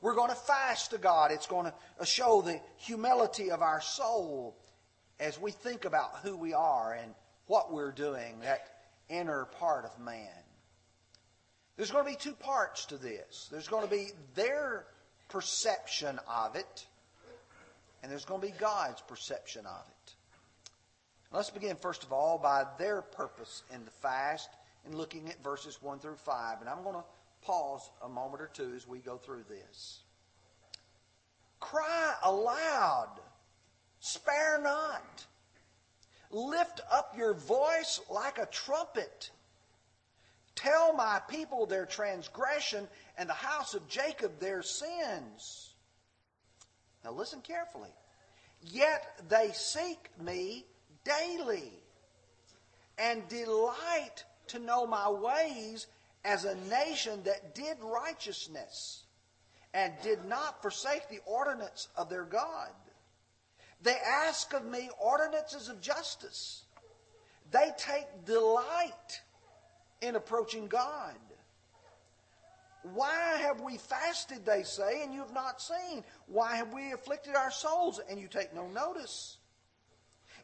We're 0.00 0.16
going 0.16 0.30
to 0.30 0.36
fast 0.36 0.90
to 0.90 0.98
God. 0.98 1.30
It's 1.30 1.46
going 1.46 1.70
to 2.00 2.06
show 2.06 2.42
the 2.42 2.60
humility 2.78 3.52
of 3.52 3.62
our 3.62 3.80
soul 3.80 4.56
as 5.20 5.40
we 5.40 5.52
think 5.52 5.84
about 5.84 6.18
who 6.24 6.36
we 6.36 6.52
are 6.52 6.94
and 6.94 7.14
what 7.52 7.70
we're 7.70 7.92
doing, 7.92 8.40
that 8.40 8.66
inner 9.10 9.44
part 9.44 9.84
of 9.84 9.98
man. 10.02 10.42
There's 11.76 11.90
going 11.90 12.02
to 12.02 12.10
be 12.10 12.16
two 12.16 12.32
parts 12.32 12.86
to 12.86 12.96
this. 12.96 13.50
There's 13.52 13.68
going 13.68 13.86
to 13.86 13.94
be 13.94 14.08
their 14.34 14.86
perception 15.28 16.18
of 16.26 16.56
it, 16.56 16.86
and 18.02 18.10
there's 18.10 18.24
going 18.24 18.40
to 18.40 18.46
be 18.46 18.54
God's 18.58 19.02
perception 19.02 19.66
of 19.66 19.84
it. 19.86 20.14
Let's 21.30 21.50
begin, 21.50 21.76
first 21.76 22.04
of 22.04 22.10
all, 22.10 22.38
by 22.38 22.64
their 22.78 23.02
purpose 23.02 23.64
in 23.74 23.84
the 23.84 23.90
fast 23.90 24.48
and 24.86 24.94
looking 24.94 25.28
at 25.28 25.44
verses 25.44 25.76
1 25.82 25.98
through 25.98 26.16
5. 26.16 26.60
And 26.62 26.70
I'm 26.70 26.82
going 26.82 26.94
to 26.96 27.04
pause 27.42 27.90
a 28.02 28.08
moment 28.08 28.40
or 28.40 28.50
two 28.54 28.72
as 28.74 28.88
we 28.88 29.00
go 29.00 29.18
through 29.18 29.44
this. 29.50 30.00
Cry 31.60 32.14
aloud, 32.22 33.10
spare 34.00 34.58
not. 34.62 35.26
Lift 36.32 36.80
up 36.90 37.14
your 37.16 37.34
voice 37.34 38.00
like 38.10 38.38
a 38.38 38.46
trumpet. 38.46 39.30
Tell 40.54 40.92
my 40.94 41.20
people 41.28 41.66
their 41.66 41.86
transgression 41.86 42.88
and 43.18 43.28
the 43.28 43.34
house 43.34 43.74
of 43.74 43.86
Jacob 43.88 44.40
their 44.40 44.62
sins. 44.62 45.74
Now 47.04 47.12
listen 47.12 47.40
carefully. 47.42 47.90
Yet 48.62 49.04
they 49.28 49.50
seek 49.52 50.08
me 50.20 50.66
daily. 51.04 51.72
and 52.98 53.26
delight 53.28 54.24
to 54.48 54.58
know 54.58 54.86
my 54.86 55.08
ways 55.10 55.86
as 56.24 56.44
a 56.44 56.54
nation 56.68 57.22
that 57.24 57.54
did 57.54 57.76
righteousness 57.80 59.04
and 59.74 59.92
did 60.02 60.24
not 60.26 60.62
forsake 60.62 61.08
the 61.08 61.20
ordinance 61.26 61.88
of 61.96 62.08
their 62.10 62.24
God. 62.24 62.68
They 63.82 63.96
ask 64.06 64.52
of 64.52 64.64
me 64.64 64.90
ordinances 65.00 65.68
of 65.68 65.80
justice. 65.80 66.64
They 67.50 67.70
take 67.76 68.06
delight 68.24 69.20
in 70.00 70.16
approaching 70.16 70.68
God. 70.68 71.14
Why 72.94 73.36
have 73.42 73.60
we 73.60 73.78
fasted, 73.78 74.44
they 74.44 74.64
say, 74.64 75.02
and 75.02 75.12
you 75.14 75.20
have 75.20 75.32
not 75.32 75.60
seen? 75.60 76.02
Why 76.26 76.56
have 76.56 76.72
we 76.72 76.92
afflicted 76.92 77.36
our 77.36 77.50
souls, 77.50 78.00
and 78.10 78.18
you 78.18 78.26
take 78.26 78.54
no 78.54 78.66
notice? 78.68 79.38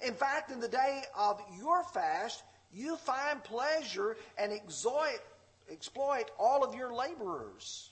In 0.07 0.14
fact, 0.14 0.53
in 0.53 0.61
the 0.61 0.68
day 0.68 1.03
of 1.16 1.40
your 1.59 1.83
fast, 1.83 2.44
you 2.72 2.96
find 2.96 3.42
pleasure 3.42 4.16
and 4.38 4.53
exploit, 4.53 5.18
exploit 5.70 6.31
all 6.38 6.62
of 6.62 6.74
your 6.74 6.94
laborers. 6.94 7.90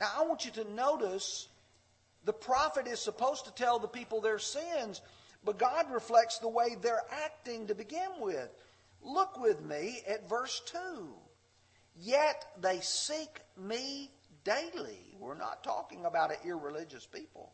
Now, 0.00 0.10
I 0.16 0.24
want 0.26 0.44
you 0.44 0.52
to 0.52 0.72
notice 0.72 1.48
the 2.28 2.32
prophet 2.34 2.86
is 2.86 3.00
supposed 3.00 3.46
to 3.46 3.54
tell 3.54 3.78
the 3.78 3.88
people 3.88 4.20
their 4.20 4.38
sins, 4.38 5.00
but 5.46 5.58
God 5.58 5.86
reflects 5.90 6.36
the 6.36 6.48
way 6.48 6.76
they're 6.78 7.06
acting 7.24 7.68
to 7.68 7.74
begin 7.74 8.10
with. 8.20 8.50
Look 9.00 9.40
with 9.40 9.64
me 9.64 10.02
at 10.06 10.28
verse 10.28 10.60
2. 10.66 10.78
Yet 12.02 12.44
they 12.60 12.80
seek 12.80 13.40
me 13.56 14.10
daily. 14.44 15.16
We're 15.18 15.38
not 15.38 15.64
talking 15.64 16.04
about 16.04 16.30
an 16.30 16.36
irreligious 16.44 17.06
people. 17.06 17.50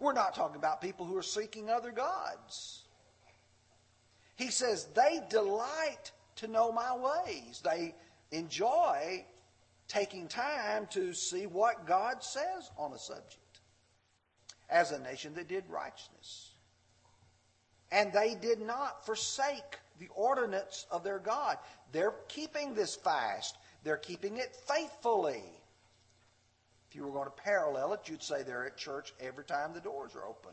We're 0.00 0.12
not 0.12 0.34
talking 0.34 0.56
about 0.56 0.82
people 0.82 1.06
who 1.06 1.16
are 1.16 1.22
seeking 1.22 1.70
other 1.70 1.92
gods. 1.92 2.82
He 4.34 4.50
says, 4.50 4.86
they 4.94 5.22
delight 5.30 6.12
to 6.36 6.46
know 6.46 6.72
my 6.72 6.94
ways. 6.94 7.62
They 7.64 7.94
enjoy 8.32 9.24
taking 9.88 10.28
time 10.28 10.88
to 10.90 11.14
see 11.14 11.46
what 11.46 11.86
God 11.86 12.22
says 12.22 12.70
on 12.76 12.92
a 12.92 12.98
subject 12.98 13.38
as 14.68 14.92
a 14.92 14.98
nation 14.98 15.34
that 15.34 15.48
did 15.48 15.64
righteousness. 15.68 16.50
And 17.92 18.12
they 18.12 18.34
did 18.34 18.60
not 18.60 19.04
forsake 19.06 19.78
the 19.98 20.08
ordinance 20.14 20.86
of 20.90 21.04
their 21.04 21.18
God. 21.18 21.58
They're 21.92 22.14
keeping 22.28 22.74
this 22.74 22.96
fast, 22.96 23.56
they're 23.84 23.96
keeping 23.96 24.36
it 24.36 24.56
faithfully. 24.68 25.42
If 26.88 26.94
you 26.94 27.04
were 27.04 27.12
going 27.12 27.26
to 27.26 27.42
parallel 27.42 27.92
it, 27.94 28.00
you'd 28.06 28.22
say 28.22 28.42
they're 28.42 28.66
at 28.66 28.76
church 28.76 29.12
every 29.20 29.44
time 29.44 29.72
the 29.72 29.80
doors 29.80 30.14
are 30.14 30.24
open. 30.24 30.52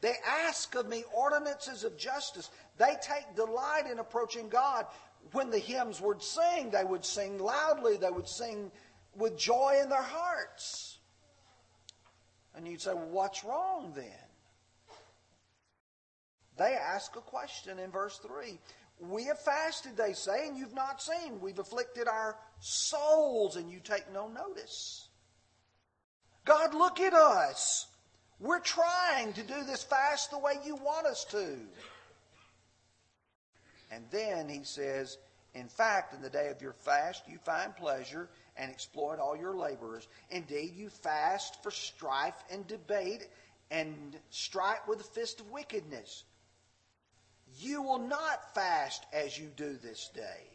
They 0.00 0.14
ask 0.46 0.74
of 0.74 0.88
me 0.88 1.04
ordinances 1.14 1.84
of 1.84 1.96
justice. 1.96 2.50
They 2.78 2.96
take 3.02 3.34
delight 3.36 3.84
in 3.90 3.98
approaching 3.98 4.48
God. 4.48 4.86
When 5.32 5.50
the 5.50 5.58
hymns 5.58 6.00
would 6.00 6.22
sing, 6.22 6.70
they 6.70 6.84
would 6.84 7.04
sing 7.04 7.38
loudly, 7.38 7.98
they 7.98 8.10
would 8.10 8.28
sing 8.28 8.70
with 9.14 9.36
joy 9.36 9.78
in 9.82 9.90
their 9.90 10.02
hearts. 10.02 10.98
And 12.60 12.68
you'd 12.68 12.82
say, 12.82 12.92
well, 12.92 13.08
what's 13.08 13.42
wrong 13.42 13.94
then? 13.96 14.04
They 16.58 16.74
ask 16.74 17.16
a 17.16 17.22
question 17.22 17.78
in 17.78 17.90
verse 17.90 18.18
3. 18.18 18.58
We 18.98 19.24
have 19.24 19.38
fasted, 19.38 19.96
they 19.96 20.12
say, 20.12 20.46
and 20.46 20.58
you've 20.58 20.74
not 20.74 21.00
seen. 21.00 21.40
We've 21.40 21.58
afflicted 21.58 22.06
our 22.06 22.36
souls, 22.58 23.56
and 23.56 23.70
you 23.70 23.80
take 23.82 24.12
no 24.12 24.28
notice. 24.28 25.08
God, 26.44 26.74
look 26.74 27.00
at 27.00 27.14
us. 27.14 27.86
We're 28.38 28.60
trying 28.60 29.32
to 29.32 29.42
do 29.42 29.64
this 29.64 29.82
fast 29.82 30.30
the 30.30 30.38
way 30.38 30.56
you 30.62 30.76
want 30.76 31.06
us 31.06 31.24
to. 31.30 31.56
And 33.90 34.04
then 34.10 34.50
he 34.50 34.64
says, 34.64 35.16
In 35.54 35.68
fact, 35.68 36.12
in 36.12 36.20
the 36.20 36.28
day 36.28 36.48
of 36.48 36.60
your 36.60 36.74
fast, 36.74 37.22
you 37.26 37.38
find 37.38 37.74
pleasure 37.74 38.28
and 38.56 38.70
exploit 38.70 39.18
all 39.18 39.36
your 39.36 39.56
laborers. 39.56 40.08
Indeed, 40.30 40.74
you 40.74 40.88
fast 40.88 41.62
for 41.62 41.70
strife 41.70 42.42
and 42.50 42.66
debate 42.66 43.28
and 43.70 44.16
strike 44.30 44.86
with 44.88 44.98
the 44.98 45.04
fist 45.04 45.40
of 45.40 45.50
wickedness. 45.50 46.24
You 47.58 47.82
will 47.82 47.98
not 47.98 48.54
fast 48.54 49.06
as 49.12 49.38
you 49.38 49.48
do 49.56 49.76
this 49.76 50.10
day 50.14 50.48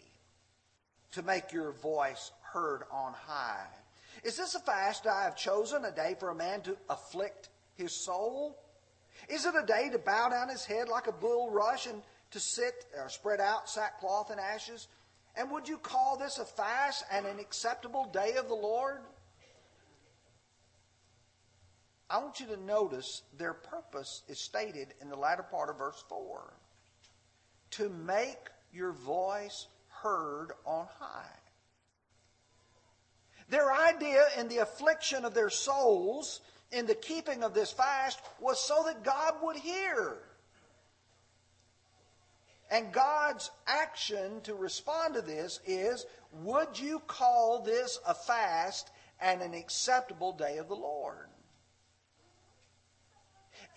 to 1.12 1.22
make 1.22 1.54
your 1.54 1.72
voice 1.72 2.32
heard 2.42 2.84
on 2.92 3.14
high. 3.14 3.68
Is 4.24 4.38
this 4.38 4.56
a 4.56 4.60
fast 4.60 5.08
I 5.08 5.24
have 5.24 5.36
chosen, 5.36 5.86
a 5.86 5.92
day 5.92 6.16
for 6.20 6.30
a 6.30 6.36
man 6.36 6.62
to 6.62 6.78
afflict 6.90 7.50
his 7.76 7.94
soul? 7.94 8.58
Is 9.30 9.46
it 9.46 9.56
a 9.56 9.66
day 9.66 9.90
to 9.92 10.00
bow 10.00 10.30
down 10.30 10.50
his 10.50 10.66
head 10.66 10.90
like 10.90 11.08
a 11.08 11.12
bulrush 11.12 11.88
and 11.88 12.02
to 12.32 12.40
sit 12.40 12.86
or 12.98 13.10
spread 13.10 13.40
out 13.40 13.70
sackcloth 13.70 14.30
and 14.30 14.40
ashes? 14.40 14.88
And 15.38 15.52
would 15.52 15.68
you 15.68 15.78
call 15.78 16.18
this 16.18 16.38
a 16.38 16.46
fast 16.46 17.04
and 17.12 17.26
an 17.26 17.40
acceptable 17.40 18.06
day 18.06 18.36
of 18.38 18.48
the 18.48 18.56
Lord? 18.56 19.02
I 22.10 22.20
want 22.20 22.40
you 22.40 22.46
to 22.48 22.58
notice 22.58 23.24
their 23.38 23.54
purpose 23.54 24.22
is 24.28 24.40
stated 24.40 24.94
in 25.02 25.10
the 25.10 25.16
latter 25.16 25.44
part 25.44 25.70
of 25.70 25.78
verse 25.78 26.04
4 26.08 26.54
to 27.72 27.90
make 27.90 28.50
your 28.72 28.94
voice 28.94 29.68
heard 29.88 30.52
on 30.66 30.88
high. 31.00 31.40
Their 33.50 33.74
idea 33.74 34.26
in 34.38 34.48
the 34.48 34.60
affliction 34.60 35.26
of 35.26 35.34
their 35.34 35.50
souls, 35.50 36.42
in 36.72 36.86
the 36.86 36.96
keeping 36.96 37.44
of 37.44 37.54
this 37.54 37.72
fast, 37.72 38.20
was 38.40 38.60
so 38.60 38.84
that 38.86 39.04
God 39.04 39.36
would 39.42 39.58
hear. 39.58 40.18
And 42.72 42.92
God's 42.92 43.52
action 43.68 44.42
to 44.42 44.56
respond 44.56 45.14
to 45.14 45.22
this 45.22 45.60
is 45.66 46.06
would 46.32 46.80
you 46.80 47.00
call 47.08 47.62
this 47.62 48.00
a 48.08 48.14
fast 48.14 48.90
and 49.20 49.42
an 49.42 49.54
acceptable 49.54 50.34
day 50.34 50.58
of 50.58 50.68
the 50.68 50.76
Lord? 50.76 51.28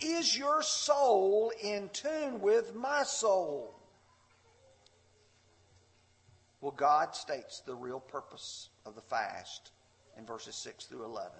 Is 0.00 0.36
your 0.36 0.62
soul 0.62 1.52
in 1.62 1.88
tune 1.90 2.40
with 2.40 2.74
my 2.74 3.02
soul? 3.02 3.74
Well, 6.60 6.72
God 6.72 7.14
states 7.14 7.60
the 7.60 7.74
real 7.74 8.00
purpose 8.00 8.70
of 8.84 8.94
the 8.94 9.00
fast 9.00 9.70
in 10.16 10.26
verses 10.26 10.56
6 10.56 10.86
through 10.86 11.04
11. 11.04 11.30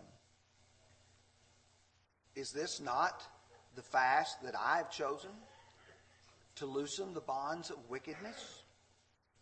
Is 2.37 2.53
this 2.53 2.81
not 2.81 3.27
the 3.75 3.83
fast 3.83 4.43
that 4.43 4.55
I 4.57 4.77
have 4.77 4.91
chosen? 4.91 5.31
To 6.59 6.67
loosen 6.67 7.15
the 7.15 7.21
bonds 7.21 7.71
of 7.71 7.77
wickedness? 7.89 8.63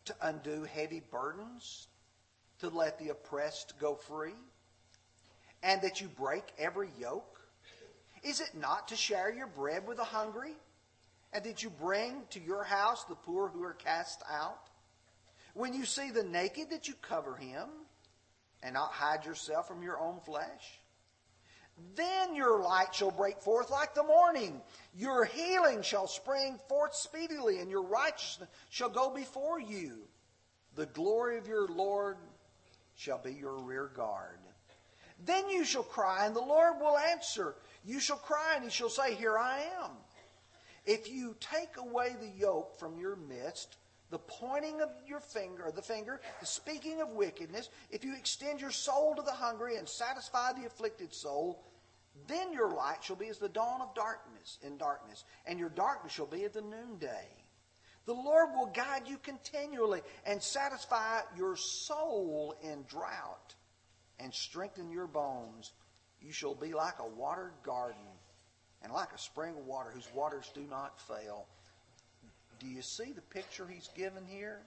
To 0.04 0.14
undo 0.20 0.64
heavy 0.64 1.00
burdens? 1.10 1.88
To 2.58 2.68
let 2.68 2.98
the 2.98 3.08
oppressed 3.08 3.72
go 3.80 3.94
free? 3.94 4.34
And 5.62 5.80
that 5.80 6.02
you 6.02 6.08
break 6.08 6.44
every 6.58 6.90
yoke? 6.98 7.40
Is 8.22 8.40
it 8.40 8.50
not 8.54 8.88
to 8.88 8.96
share 8.96 9.32
your 9.32 9.46
bread 9.46 9.86
with 9.86 9.96
the 9.96 10.04
hungry? 10.04 10.56
And 11.32 11.42
that 11.44 11.62
you 11.62 11.70
bring 11.70 12.24
to 12.30 12.40
your 12.40 12.64
house 12.64 13.04
the 13.04 13.14
poor 13.14 13.48
who 13.48 13.64
are 13.64 13.72
cast 13.72 14.22
out? 14.30 14.68
When 15.54 15.72
you 15.72 15.86
see 15.86 16.10
the 16.10 16.22
naked, 16.22 16.68
that 16.68 16.86
you 16.86 16.92
cover 17.00 17.34
him 17.34 17.66
and 18.62 18.74
not 18.74 18.92
hide 18.92 19.24
yourself 19.24 19.66
from 19.66 19.82
your 19.82 19.98
own 19.98 20.20
flesh. 20.20 20.80
Then 21.94 22.34
your 22.34 22.62
light 22.62 22.94
shall 22.94 23.10
break 23.10 23.40
forth 23.40 23.70
like 23.70 23.94
the 23.94 24.02
morning. 24.02 24.60
Your 24.94 25.24
healing 25.24 25.82
shall 25.82 26.06
spring 26.06 26.58
forth 26.68 26.94
speedily, 26.94 27.60
and 27.60 27.70
your 27.70 27.82
righteousness 27.82 28.48
shall 28.70 28.88
go 28.88 29.14
before 29.14 29.60
you. 29.60 30.08
The 30.74 30.86
glory 30.86 31.38
of 31.38 31.46
your 31.46 31.68
Lord 31.68 32.16
shall 32.96 33.18
be 33.18 33.32
your 33.32 33.58
rear 33.58 33.90
guard. 33.94 34.38
Then 35.24 35.48
you 35.48 35.64
shall 35.64 35.82
cry, 35.82 36.26
and 36.26 36.36
the 36.36 36.40
Lord 36.40 36.80
will 36.80 36.96
answer. 36.96 37.56
You 37.84 38.00
shall 38.00 38.18
cry, 38.18 38.54
and 38.54 38.64
he 38.64 38.70
shall 38.70 38.90
say, 38.90 39.14
Here 39.14 39.38
I 39.38 39.60
am. 39.82 39.90
If 40.84 41.10
you 41.10 41.34
take 41.40 41.76
away 41.78 42.16
the 42.20 42.28
yoke 42.28 42.78
from 42.78 42.98
your 42.98 43.16
midst, 43.16 43.76
the 44.10 44.18
pointing 44.18 44.80
of 44.80 44.90
your 45.06 45.20
finger, 45.20 45.70
the 45.74 45.82
finger, 45.82 46.20
the 46.40 46.46
speaking 46.46 47.00
of 47.00 47.10
wickedness, 47.10 47.68
if 47.90 48.04
you 48.04 48.14
extend 48.14 48.60
your 48.60 48.70
soul 48.70 49.14
to 49.16 49.22
the 49.22 49.32
hungry 49.32 49.76
and 49.76 49.88
satisfy 49.88 50.52
the 50.52 50.66
afflicted 50.66 51.12
soul, 51.12 51.64
then 52.28 52.52
your 52.52 52.70
light 52.70 53.02
shall 53.02 53.16
be 53.16 53.28
as 53.28 53.38
the 53.38 53.48
dawn 53.48 53.80
of 53.80 53.94
darkness 53.94 54.58
in 54.62 54.78
darkness, 54.78 55.24
and 55.46 55.58
your 55.58 55.68
darkness 55.68 56.12
shall 56.12 56.26
be 56.26 56.44
at 56.44 56.52
the 56.52 56.62
noonday. 56.62 57.28
The 58.06 58.14
Lord 58.14 58.50
will 58.54 58.66
guide 58.66 59.08
you 59.08 59.18
continually 59.18 60.00
and 60.24 60.40
satisfy 60.40 61.20
your 61.36 61.56
soul 61.56 62.54
in 62.62 62.84
drought 62.88 63.54
and 64.20 64.32
strengthen 64.32 64.90
your 64.90 65.08
bones. 65.08 65.72
You 66.20 66.32
shall 66.32 66.54
be 66.54 66.72
like 66.72 67.00
a 67.00 67.06
watered 67.06 67.54
garden 67.64 68.06
and 68.82 68.92
like 68.92 69.12
a 69.12 69.18
spring 69.18 69.56
of 69.58 69.66
water 69.66 69.90
whose 69.90 70.08
waters 70.14 70.50
do 70.54 70.62
not 70.62 71.00
fail. 71.00 71.48
Do 72.58 72.66
you 72.66 72.82
see 72.82 73.12
the 73.12 73.22
picture 73.22 73.66
he's 73.66 73.88
given 73.94 74.24
here? 74.26 74.60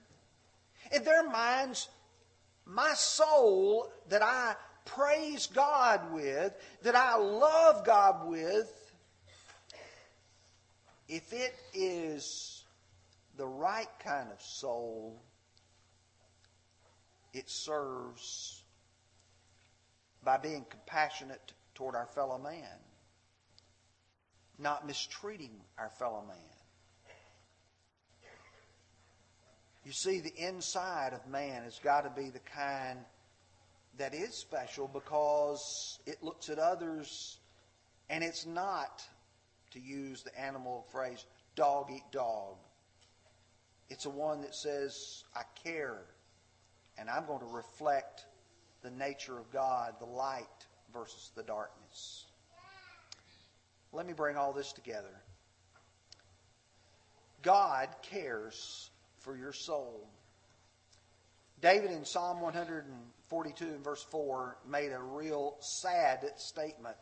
In 0.92 1.04
their 1.04 1.28
minds, 1.28 1.88
my 2.64 2.94
soul 2.94 3.90
that 4.08 4.22
I 4.22 4.54
praise 4.84 5.46
God 5.46 6.12
with, 6.12 6.54
that 6.82 6.94
I 6.94 7.16
love 7.16 7.84
God 7.84 8.28
with, 8.28 8.72
if 11.08 11.32
it 11.32 11.54
is 11.74 12.64
the 13.36 13.46
right 13.46 13.88
kind 14.04 14.30
of 14.32 14.40
soul, 14.40 15.20
it 17.32 17.48
serves 17.50 18.62
by 20.24 20.36
being 20.36 20.64
compassionate 20.68 21.52
toward 21.74 21.94
our 21.94 22.06
fellow 22.06 22.38
man, 22.38 22.78
not 24.58 24.86
mistreating 24.86 25.60
our 25.78 25.90
fellow 25.90 26.22
man. 26.28 26.59
You 29.84 29.92
see, 29.92 30.20
the 30.20 30.34
inside 30.36 31.12
of 31.12 31.26
man 31.26 31.62
has 31.62 31.78
got 31.78 32.02
to 32.02 32.10
be 32.10 32.30
the 32.30 32.40
kind 32.40 32.98
that 33.98 34.14
is 34.14 34.34
special 34.34 34.88
because 34.88 35.98
it 36.06 36.22
looks 36.22 36.48
at 36.48 36.58
others 36.58 37.38
and 38.08 38.22
it's 38.22 38.46
not, 38.46 39.02
to 39.72 39.80
use 39.80 40.22
the 40.22 40.38
animal 40.38 40.86
phrase, 40.90 41.24
dog 41.54 41.90
eat 41.94 42.02
dog. 42.10 42.56
It's 43.88 44.04
a 44.04 44.10
one 44.10 44.40
that 44.42 44.54
says, 44.54 45.24
I 45.34 45.42
care 45.62 46.02
and 46.98 47.08
I'm 47.08 47.24
going 47.26 47.40
to 47.40 47.46
reflect 47.46 48.26
the 48.82 48.90
nature 48.90 49.38
of 49.38 49.50
God, 49.50 49.94
the 49.98 50.06
light 50.06 50.46
versus 50.92 51.30
the 51.34 51.42
darkness. 51.42 52.26
Let 53.92 54.06
me 54.06 54.12
bring 54.12 54.36
all 54.36 54.52
this 54.52 54.72
together. 54.72 55.20
God 57.42 57.88
cares 58.02 58.90
for 59.20 59.36
your 59.36 59.52
soul. 59.52 60.08
David 61.60 61.90
in 61.90 62.04
Psalm 62.04 62.40
142 62.40 63.64
and 63.64 63.84
verse 63.84 64.02
4 64.10 64.56
made 64.66 64.92
a 64.92 64.98
real 64.98 65.56
sad 65.60 66.30
statement. 66.36 66.96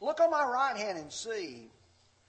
Look 0.00 0.20
on 0.20 0.30
my 0.30 0.44
right 0.44 0.76
hand 0.76 0.98
and 0.98 1.12
see, 1.12 1.70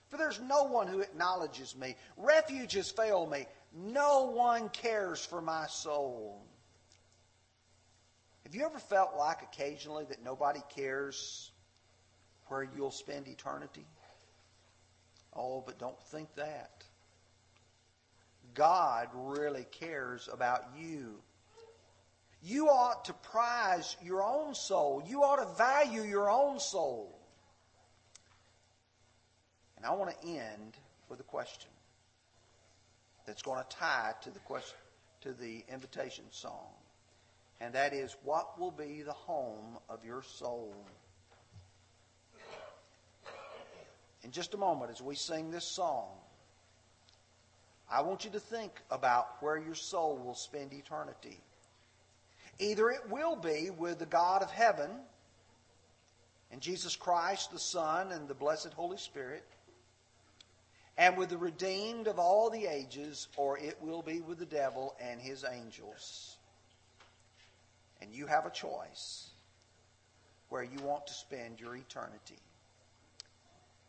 for 0.09 0.17
there's 0.17 0.39
no 0.39 0.63
one 0.63 0.87
who 0.87 0.99
acknowledges 0.99 1.75
me. 1.75 1.95
Refuge 2.17 2.73
has 2.73 2.91
failed 2.91 3.31
me. 3.31 3.47
No 3.73 4.31
one 4.31 4.69
cares 4.69 5.25
for 5.25 5.41
my 5.41 5.65
soul. 5.67 6.41
Have 8.43 8.53
you 8.53 8.63
ever 8.63 8.79
felt 8.79 9.17
like 9.17 9.41
occasionally 9.41 10.05
that 10.05 10.23
nobody 10.23 10.61
cares 10.75 11.51
where 12.47 12.63
you'll 12.63 12.91
spend 12.91 13.27
eternity? 13.27 13.85
Oh, 15.33 15.63
but 15.65 15.79
don't 15.79 15.99
think 16.03 16.33
that. 16.35 16.83
God 18.55 19.09
really 19.13 19.67
cares 19.69 20.27
about 20.31 20.63
you. 20.77 21.21
You 22.41 22.69
ought 22.69 23.05
to 23.05 23.13
prize 23.13 23.95
your 24.03 24.23
own 24.23 24.55
soul. 24.55 25.03
You 25.05 25.23
ought 25.23 25.37
to 25.37 25.55
value 25.55 26.01
your 26.01 26.29
own 26.29 26.59
soul. 26.59 27.19
And 29.77 29.85
I 29.85 29.93
want 29.93 30.19
to 30.19 30.27
end 30.27 30.77
with 31.09 31.19
a 31.19 31.23
question 31.23 31.69
that's 33.27 33.43
going 33.43 33.61
to 33.61 33.77
tie 33.77 34.13
to 34.23 34.31
the 34.31 34.39
question 34.39 34.77
to 35.21 35.33
the 35.33 35.63
invitation 35.71 36.25
song 36.31 36.69
and 37.61 37.73
that 37.73 37.93
is 37.93 38.15
what 38.23 38.59
will 38.59 38.71
be 38.71 39.01
the 39.01 39.13
home 39.13 39.77
of 39.89 40.03
your 40.03 40.23
soul? 40.23 40.75
In 44.23 44.31
just 44.31 44.53
a 44.53 44.57
moment, 44.57 44.91
as 44.91 45.01
we 45.01 45.15
sing 45.15 45.51
this 45.51 45.65
song, 45.75 46.09
I 47.89 48.01
want 48.01 48.25
you 48.25 48.31
to 48.31 48.39
think 48.39 48.71
about 48.89 49.41
where 49.41 49.57
your 49.57 49.75
soul 49.75 50.17
will 50.17 50.35
spend 50.35 50.73
eternity. 50.73 51.39
Either 52.59 52.89
it 52.89 53.09
will 53.09 53.35
be 53.35 53.69
with 53.69 53.99
the 53.99 54.05
God 54.05 54.41
of 54.41 54.49
heaven 54.49 54.89
and 56.51 56.61
Jesus 56.61 56.95
Christ, 56.95 57.51
the 57.51 57.59
Son, 57.59 58.11
and 58.11 58.27
the 58.27 58.33
blessed 58.33 58.73
Holy 58.73 58.97
Spirit, 58.97 59.43
and 60.97 61.17
with 61.17 61.29
the 61.29 61.37
redeemed 61.37 62.07
of 62.07 62.19
all 62.19 62.49
the 62.49 62.65
ages, 62.65 63.27
or 63.35 63.57
it 63.57 63.77
will 63.81 64.01
be 64.01 64.21
with 64.21 64.39
the 64.39 64.45
devil 64.45 64.95
and 65.01 65.19
his 65.19 65.43
angels. 65.43 66.37
And 68.01 68.13
you 68.13 68.27
have 68.27 68.45
a 68.45 68.51
choice 68.51 69.29
where 70.49 70.63
you 70.63 70.77
want 70.83 71.07
to 71.07 71.13
spend 71.13 71.59
your 71.59 71.75
eternity. 71.75 72.39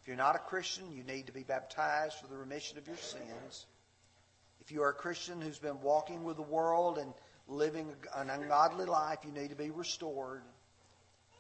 If 0.03 0.09
you're 0.09 0.17
not 0.17 0.35
a 0.35 0.41
Christian, 0.41 0.91
you 0.93 1.05
need 1.05 1.27
to 1.27 1.33
be 1.33 1.43
baptized 1.43 2.15
for 2.17 2.27
the 2.27 2.37
remission 2.37 2.79
of 2.79 2.87
your 2.87 2.97
sins. 2.97 3.67
If 4.67 4.73
you 4.73 4.83
are 4.83 4.91
a 4.91 4.95
Christian 4.95 5.41
who's 5.41 5.61
been 5.61 5.81
walking 5.81 6.25
with 6.25 6.37
the 6.37 6.43
world 6.43 6.99
and 6.99 7.15
living 7.47 7.95
an 8.17 8.31
ungodly 8.31 8.85
life, 8.85 9.21
you 9.25 9.31
need 9.31 9.51
to 9.51 9.55
be 9.55 9.71
restored. 9.71 10.43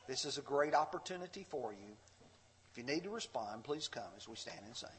This 0.07 0.25
is 0.25 0.39
a 0.39 0.43
great 0.43 0.75
opportunity 0.75 1.45
for 1.51 1.73
you. 1.73 1.97
If 2.71 2.79
you 2.79 2.85
need 2.85 3.03
to 3.03 3.11
respond, 3.11 3.65
please 3.65 3.89
come 3.89 4.05
as 4.17 4.29
we 4.29 4.37
stand 4.37 4.61
and 4.65 4.77
sing. 4.77 4.91